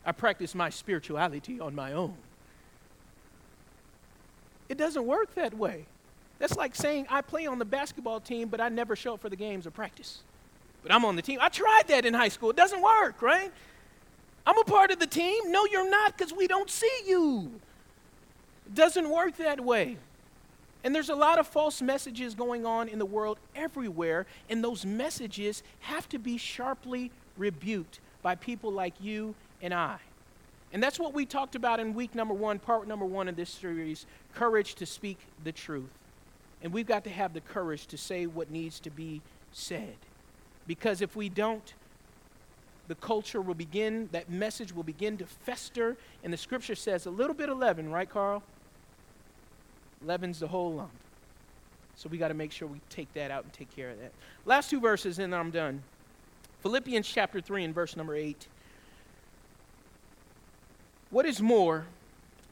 I 0.07 0.13
practice 0.13 0.55
my 0.55 0.71
spirituality 0.71 1.61
on 1.61 1.75
my 1.75 1.93
own. 1.93 2.17
It 4.69 4.79
doesn't 4.79 5.07
work 5.07 5.35
that 5.35 5.55
way. 5.55 5.87
That's 6.39 6.57
like 6.57 6.75
saying 6.75 7.07
I 7.11 7.21
play 7.21 7.47
on 7.47 7.59
the 7.59 7.65
basketball 7.65 8.21
team, 8.21 8.49
but 8.49 8.61
I 8.61 8.69
never 8.69 8.97
show 8.97 9.15
up 9.15 9.21
for 9.21 9.29
the 9.29 9.37
games 9.37 9.67
or 9.67 9.71
practice. 9.71 10.23
But 10.83 10.93
I'm 10.93 11.05
on 11.05 11.17
the 11.17 11.23
team. 11.23 11.39
I 11.41 11.49
tried 11.49 11.85
that 11.89 12.05
in 12.05 12.15
high 12.15 12.29
school. 12.29 12.51
It 12.51 12.57
doesn't 12.57 12.83
work, 12.83 13.23
right? 13.23 13.53
I'm 14.47 14.59
a 14.59 14.65
part 14.65 14.91
of 14.91 14.99
the 14.99 15.07
team. 15.07 15.51
No, 15.51 15.65
you're 15.67 15.89
not 15.89 16.17
because 16.17 16.33
we 16.33 16.47
don't 16.47 16.71
see 16.71 16.91
you. 17.07 17.51
It 18.67 18.75
doesn't 18.75 19.09
work 19.09 19.37
that 19.39 19.61
way. 19.61 19.97
And 20.83 20.95
there's 20.95 21.09
a 21.09 21.17
lot 21.17 21.39
of 21.39 21.47
false 21.47 21.81
messages 21.81 22.35
going 22.35 22.67
on 22.67 22.89
in 22.89 22.99
the 22.99 23.07
world 23.07 23.39
everywhere, 23.57 24.27
and 24.51 24.63
those 24.63 24.85
messages 24.85 25.63
have 25.81 26.09
to 26.11 26.19
be 26.19 26.37
sharply 26.37 27.11
rebuked 27.39 28.01
by 28.23 28.35
people 28.35 28.71
like 28.71 28.95
you 29.01 29.35
and 29.63 29.73
I. 29.73 29.97
And 30.75 30.83
that's 30.83 30.99
what 30.99 31.15
we 31.15 31.25
talked 31.25 31.55
about 31.55 31.81
in 31.81 31.95
week 31.95 32.15
number 32.15 32.35
one, 32.35 32.59
part 32.59 32.87
number 32.87 33.07
one 33.07 33.29
of 33.29 33.37
this 33.37 33.49
series 33.49 34.07
courage 34.35 34.75
to 34.75 34.85
speak 34.85 35.19
the 35.43 35.53
truth. 35.53 35.89
And 36.63 36.73
we've 36.73 36.87
got 36.87 37.05
to 37.05 37.11
have 37.11 37.33
the 37.33 37.41
courage 37.41 37.87
to 37.87 37.97
say 37.97 38.27
what 38.27 38.51
needs 38.51 38.81
to 38.81 38.91
be 38.91 39.23
said. 39.53 39.97
Because 40.67 41.01
if 41.01 41.15
we 41.15 41.29
don't, 41.29 41.75
the 42.89 42.95
culture 42.97 43.41
will 43.41 43.55
begin, 43.55 44.09
that 44.13 44.31
message 44.31 44.75
will 44.75 44.83
begin 44.83 45.17
to 45.19 45.27
fester. 45.27 45.97
And 46.23 46.33
the 46.33 46.37
scripture 46.37 46.75
says 46.75 47.07
a 47.07 47.11
little 47.11 47.35
bit 47.35 47.49
of 47.49 47.59
leaven, 47.59 47.91
right, 47.91 48.09
Carl? 48.09 48.43
Leaven's 50.03 50.41
the 50.41 50.49
whole 50.49 50.75
lump. 50.75 50.91
So 51.97 52.09
we 52.09 52.19
got 52.19 52.29
to 52.29 52.35
make 52.35 52.53
sure 52.53 52.69
we 52.69 52.81
take 52.91 53.13
that 53.15 53.31
out 53.31 53.45
and 53.45 53.53
take 53.53 53.75
care 53.75 53.91
of 53.91 54.01
that. 54.01 54.13
Last 54.45 54.69
two 54.69 54.81
verses, 54.81 55.19
and 55.19 55.35
I'm 55.35 55.51
done. 55.51 55.83
Philippians 56.61 57.07
chapter 57.07 57.41
3 57.41 57.65
and 57.65 57.75
verse 57.75 57.97
number 57.97 58.15
8. 58.15 58.49
What 61.11 61.25
is 61.25 61.41
more, 61.41 61.87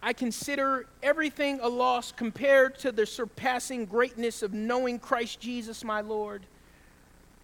I 0.03 0.13
consider 0.13 0.87
everything 1.03 1.61
a 1.61 1.69
loss 1.69 2.13
compared 2.13 2.79
to 2.81 2.93
the 2.93 3.05
surpassing 3.05 3.85
greatness 3.85 4.43
of 4.43 4.53
knowing 4.53 4.99
Christ 4.99 5.41
Jesus 5.41 5.85
my 5.85 6.01
Lord, 6.01 6.43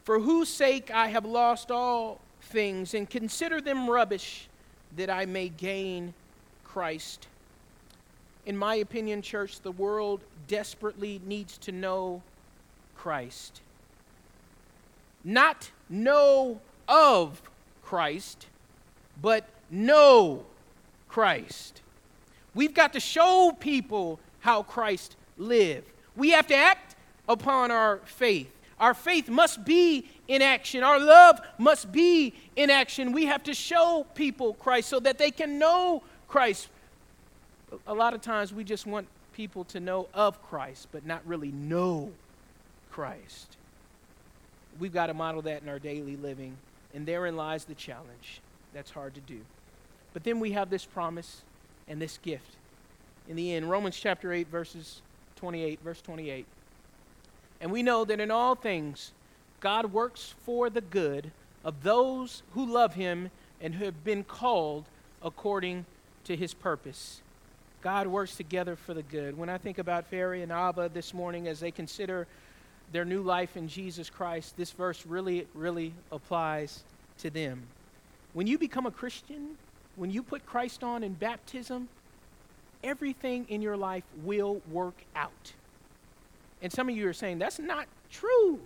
for 0.05 0.20
whose 0.20 0.48
sake 0.48 0.90
I 0.90 1.09
have 1.09 1.24
lost 1.24 1.70
all 1.70 2.20
things 2.40 2.94
and 2.94 3.09
consider 3.09 3.61
them 3.61 3.88
rubbish 3.88 4.48
that 4.96 5.11
I 5.11 5.27
may 5.27 5.48
gain 5.48 6.14
Christ. 6.64 7.27
In 8.46 8.57
my 8.57 8.77
opinion, 8.77 9.22
church, 9.22 9.61
the 9.61 9.72
world 9.72 10.20
desperately 10.46 11.20
needs 11.27 11.59
to 11.59 11.72
know 11.72 12.22
Christ. 12.96 13.61
Not 15.24 15.70
know 15.90 16.61
of 16.88 17.42
Christ, 17.83 18.46
but 19.20 19.48
know 19.70 20.44
Christ. 21.09 21.83
We've 22.55 22.74
got 22.74 22.92
to 22.94 23.01
show 23.01 23.55
people 23.59 24.18
how 24.40 24.62
Christ 24.62 25.16
lived. 25.37 25.90
We 26.16 26.31
have 26.31 26.46
to 26.48 26.57
act 26.57 26.96
upon 27.29 27.70
our 27.70 27.98
faith. 28.05 28.51
Our 28.80 28.94
faith 28.94 29.28
must 29.28 29.64
be 29.64 30.08
in 30.28 30.42
action. 30.42 30.82
Our 30.82 31.00
love 31.00 31.40
must 31.58 31.90
be 31.90 32.34
in 32.56 32.70
action. 32.70 33.12
We 33.12 33.26
have 33.26 33.42
to 33.44 33.54
show 33.54 34.06
people 34.14 34.54
Christ 34.54 34.88
so 34.88 35.00
that 35.00 35.18
they 35.18 35.30
can 35.30 35.58
know 35.58 36.02
Christ. 36.28 36.68
A 37.86 37.94
lot 37.94 38.14
of 38.14 38.20
times 38.20 38.52
we 38.52 38.64
just 38.64 38.86
want 38.86 39.08
people 39.32 39.64
to 39.64 39.80
know 39.80 40.08
of 40.14 40.42
Christ, 40.42 40.88
but 40.92 41.04
not 41.04 41.22
really 41.26 41.52
know 41.52 42.12
Christ. 42.90 43.56
We've 44.78 44.92
got 44.92 45.06
to 45.06 45.14
model 45.14 45.42
that 45.42 45.62
in 45.62 45.68
our 45.68 45.78
daily 45.78 46.16
living, 46.16 46.56
and 46.94 47.04
therein 47.04 47.36
lies 47.36 47.64
the 47.64 47.74
challenge. 47.74 48.40
That's 48.72 48.90
hard 48.90 49.14
to 49.14 49.20
do. 49.20 49.40
But 50.12 50.24
then 50.24 50.40
we 50.40 50.52
have 50.52 50.70
this 50.70 50.84
promise 50.84 51.42
and 51.88 52.00
this 52.00 52.18
gift. 52.18 52.56
In 53.28 53.36
the 53.36 53.54
end, 53.54 53.68
Romans 53.68 53.98
chapter 53.98 54.32
8, 54.32 54.48
verses 54.48 55.02
28, 55.36 55.80
verse 55.80 56.00
28. 56.00 56.46
And 57.60 57.72
we 57.72 57.82
know 57.82 58.04
that 58.04 58.20
in 58.20 58.30
all 58.30 58.54
things, 58.54 59.12
God 59.60 59.92
works 59.92 60.34
for 60.44 60.70
the 60.70 60.80
good 60.80 61.32
of 61.64 61.82
those 61.82 62.42
who 62.54 62.64
love 62.64 62.94
him 62.94 63.30
and 63.60 63.74
who 63.74 63.84
have 63.84 64.04
been 64.04 64.24
called 64.24 64.84
according 65.22 65.84
to 66.24 66.36
his 66.36 66.54
purpose. 66.54 67.20
God 67.80 68.06
works 68.06 68.36
together 68.36 68.76
for 68.76 68.94
the 68.94 69.02
good. 69.02 69.36
When 69.36 69.48
I 69.48 69.58
think 69.58 69.78
about 69.78 70.06
Ferry 70.06 70.42
and 70.42 70.52
Abba 70.52 70.90
this 70.92 71.14
morning 71.14 71.48
as 71.48 71.60
they 71.60 71.70
consider 71.70 72.26
their 72.92 73.04
new 73.04 73.22
life 73.22 73.56
in 73.56 73.68
Jesus 73.68 74.08
Christ, 74.10 74.56
this 74.56 74.70
verse 74.72 75.04
really, 75.06 75.46
really 75.54 75.92
applies 76.10 76.82
to 77.18 77.30
them. 77.30 77.62
When 78.32 78.46
you 78.46 78.58
become 78.58 78.86
a 78.86 78.90
Christian, 78.90 79.56
when 79.96 80.10
you 80.10 80.22
put 80.22 80.46
Christ 80.46 80.84
on 80.84 81.02
in 81.02 81.14
baptism, 81.14 81.88
everything 82.82 83.46
in 83.48 83.62
your 83.62 83.76
life 83.76 84.04
will 84.22 84.60
work 84.70 84.96
out. 85.16 85.52
And 86.62 86.72
some 86.72 86.88
of 86.88 86.96
you 86.96 87.08
are 87.08 87.12
saying, 87.12 87.38
that's 87.38 87.58
not 87.58 87.86
true. 88.10 88.60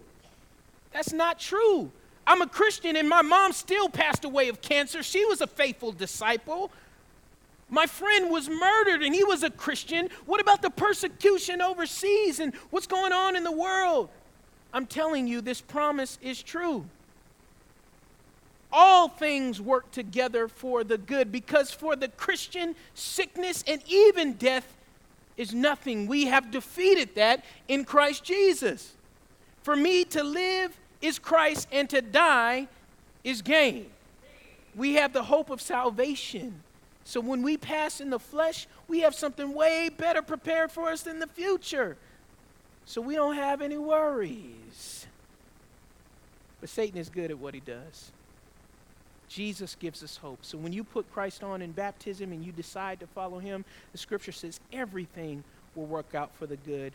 That's 0.92 1.12
not 1.12 1.38
true. 1.38 1.90
I'm 2.26 2.40
a 2.42 2.46
Christian 2.46 2.96
and 2.96 3.08
my 3.08 3.22
mom 3.22 3.52
still 3.52 3.88
passed 3.88 4.24
away 4.24 4.48
of 4.48 4.60
cancer. 4.60 5.02
She 5.02 5.24
was 5.24 5.40
a 5.40 5.46
faithful 5.46 5.92
disciple. 5.92 6.70
My 7.68 7.86
friend 7.86 8.30
was 8.30 8.48
murdered 8.48 9.02
and 9.02 9.14
he 9.14 9.24
was 9.24 9.42
a 9.42 9.50
Christian. 9.50 10.08
What 10.26 10.40
about 10.40 10.62
the 10.62 10.70
persecution 10.70 11.60
overseas 11.60 12.38
and 12.38 12.54
what's 12.70 12.86
going 12.86 13.12
on 13.12 13.34
in 13.34 13.44
the 13.44 13.52
world? 13.52 14.08
I'm 14.72 14.86
telling 14.86 15.26
you, 15.26 15.40
this 15.40 15.60
promise 15.60 16.18
is 16.22 16.42
true. 16.42 16.86
All 18.70 19.08
things 19.08 19.60
work 19.60 19.90
together 19.90 20.48
for 20.48 20.82
the 20.82 20.96
good 20.96 21.30
because 21.30 21.72
for 21.72 21.94
the 21.94 22.08
Christian, 22.08 22.74
sickness 22.94 23.62
and 23.66 23.82
even 23.86 24.34
death 24.34 24.76
is 25.36 25.54
nothing. 25.54 26.06
We 26.06 26.26
have 26.26 26.50
defeated 26.50 27.14
that 27.14 27.44
in 27.68 27.84
Christ 27.84 28.24
Jesus. 28.24 28.94
For 29.62 29.76
me 29.76 30.04
to 30.06 30.22
live 30.22 30.76
is 31.00 31.18
Christ, 31.18 31.68
and 31.72 31.88
to 31.90 32.00
die 32.00 32.68
is 33.24 33.42
gain. 33.42 33.86
We 34.74 34.94
have 34.94 35.12
the 35.12 35.24
hope 35.24 35.50
of 35.50 35.60
salvation. 35.60 36.62
So 37.04 37.20
when 37.20 37.42
we 37.42 37.56
pass 37.56 38.00
in 38.00 38.10
the 38.10 38.18
flesh, 38.18 38.66
we 38.88 39.00
have 39.00 39.14
something 39.14 39.52
way 39.52 39.88
better 39.88 40.22
prepared 40.22 40.70
for 40.70 40.88
us 40.88 41.06
in 41.06 41.18
the 41.18 41.26
future. 41.26 41.96
So 42.84 43.00
we 43.00 43.14
don't 43.14 43.34
have 43.34 43.60
any 43.60 43.78
worries. 43.78 45.06
But 46.60 46.68
Satan 46.68 46.98
is 46.98 47.08
good 47.08 47.30
at 47.30 47.38
what 47.38 47.54
he 47.54 47.60
does. 47.60 48.12
Jesus 49.32 49.76
gives 49.76 50.02
us 50.02 50.18
hope. 50.18 50.40
So 50.42 50.58
when 50.58 50.74
you 50.74 50.84
put 50.84 51.10
Christ 51.10 51.42
on 51.42 51.62
in 51.62 51.72
baptism 51.72 52.32
and 52.32 52.44
you 52.44 52.52
decide 52.52 53.00
to 53.00 53.06
follow 53.06 53.38
him, 53.38 53.64
the 53.92 53.98
scripture 53.98 54.32
says 54.32 54.60
everything 54.72 55.42
will 55.74 55.86
work 55.86 56.14
out 56.14 56.34
for 56.36 56.46
the 56.46 56.56
good, 56.56 56.92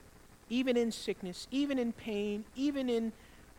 even 0.49 0.77
in 0.77 0.91
sickness, 0.91 1.47
even 1.49 1.79
in 1.79 1.93
pain, 1.93 2.45
even 2.55 2.89
in 2.89 3.11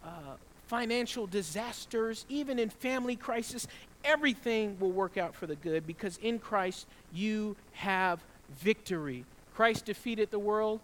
uh, 0.04 0.36
financial 0.68 1.26
disasters, 1.26 2.24
even 2.28 2.60
in 2.60 2.70
family 2.70 3.16
crisis. 3.16 3.66
Everything 4.04 4.78
will 4.78 4.92
work 4.92 5.18
out 5.18 5.34
for 5.34 5.48
the 5.48 5.56
good 5.56 5.84
because 5.84 6.16
in 6.18 6.38
Christ 6.38 6.86
you 7.12 7.56
have 7.72 8.22
victory. 8.60 9.24
Christ 9.56 9.86
defeated 9.86 10.30
the 10.30 10.38
world, 10.38 10.78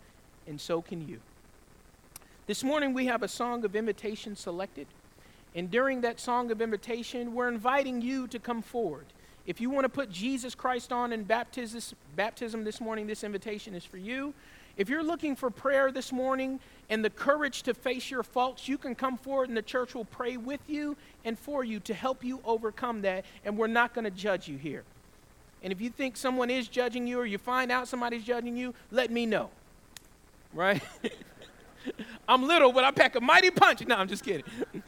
and 0.49 0.61
so 0.61 0.83
can 0.83 1.07
you. 1.07 1.21
This 2.49 2.65
morning 2.65 2.93
we 2.93 3.07
have 3.07 3.23
a 3.23 3.29
song 3.29 3.65
of 3.65 3.77
invitation 3.77 4.35
selected. 4.35 4.89
And 5.55 5.71
during 5.71 6.01
that 6.01 6.19
song 6.19 6.51
of 6.51 6.61
invitation, 6.61 7.35
we're 7.35 7.49
inviting 7.49 8.03
you 8.03 8.27
to 8.29 8.39
come 8.39 8.63
forward. 8.63 9.07
If 9.47 9.61
you 9.61 9.71
want 9.71 9.85
to 9.85 9.89
put 9.89 10.11
Jesus 10.11 10.55
Christ 10.55 10.93
on 10.93 11.13
in 11.13 11.25
baptism 11.25 11.97
baptism 12.17 12.65
this 12.65 12.81
morning, 12.81 13.07
this 13.07 13.23
invitation 13.23 13.75
is 13.75 13.85
for 13.85 13.99
you. 13.99 14.35
If 14.77 14.89
you're 14.89 15.05
looking 15.05 15.37
for 15.37 15.51
prayer 15.51 15.93
this 15.93 16.13
morning 16.13 16.59
and 16.91 17.05
the 17.05 17.11
courage 17.11 17.63
to 17.65 17.75
face 17.75 18.11
your 18.11 18.25
faults, 18.25 18.69
you 18.69 18.77
can 18.77 18.95
come 18.95 19.17
forward 19.17 19.49
and 19.49 19.57
the 19.57 19.63
church 19.63 19.95
will 19.95 20.07
pray 20.07 20.37
with 20.37 20.61
you 20.67 20.97
and 21.25 21.39
for 21.39 21.63
you 21.63 21.79
to 21.81 21.95
help 21.95 22.25
you 22.25 22.41
overcome 22.45 23.03
that. 23.03 23.25
And 23.45 23.57
we're 23.57 23.69
not 23.69 23.95
going 23.95 24.05
to 24.05 24.11
judge 24.11 24.49
you 24.49 24.57
here. 24.57 24.83
And 25.63 25.73
if 25.73 25.81
you 25.81 25.91
think 25.91 26.17
someone 26.17 26.51
is 26.51 26.67
judging 26.67 27.07
you 27.07 27.21
or 27.21 27.27
you 27.27 27.39
find 27.39 27.71
out 27.71 27.87
somebody's 27.87 28.25
judging 28.25 28.57
you, 28.57 28.75
let 28.91 29.11
me 29.11 29.27
know. 29.27 29.51
Right? 30.53 30.83
I'm 32.29 32.47
little, 32.47 32.73
but 32.73 32.85
I 32.85 32.91
pack 32.91 33.15
a 33.15 33.21
mighty 33.21 33.51
punch. 33.51 33.87
No, 33.87 33.97
I'm 33.97 34.09
just 34.09 34.25
kidding. 34.25 34.45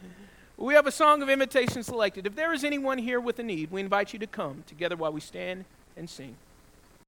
We 0.58 0.72
have 0.72 0.86
a 0.86 0.92
song 0.92 1.22
of 1.22 1.28
invitation 1.28 1.82
selected. 1.82 2.26
If 2.26 2.34
there 2.34 2.52
is 2.54 2.64
anyone 2.64 2.96
here 2.96 3.20
with 3.20 3.38
a 3.38 3.42
need, 3.42 3.70
we 3.70 3.80
invite 3.80 4.14
you 4.14 4.18
to 4.20 4.26
come 4.26 4.64
together 4.66 4.96
while 4.96 5.12
we 5.12 5.20
stand 5.20 5.66
and 5.96 6.08
sing. 6.08 6.36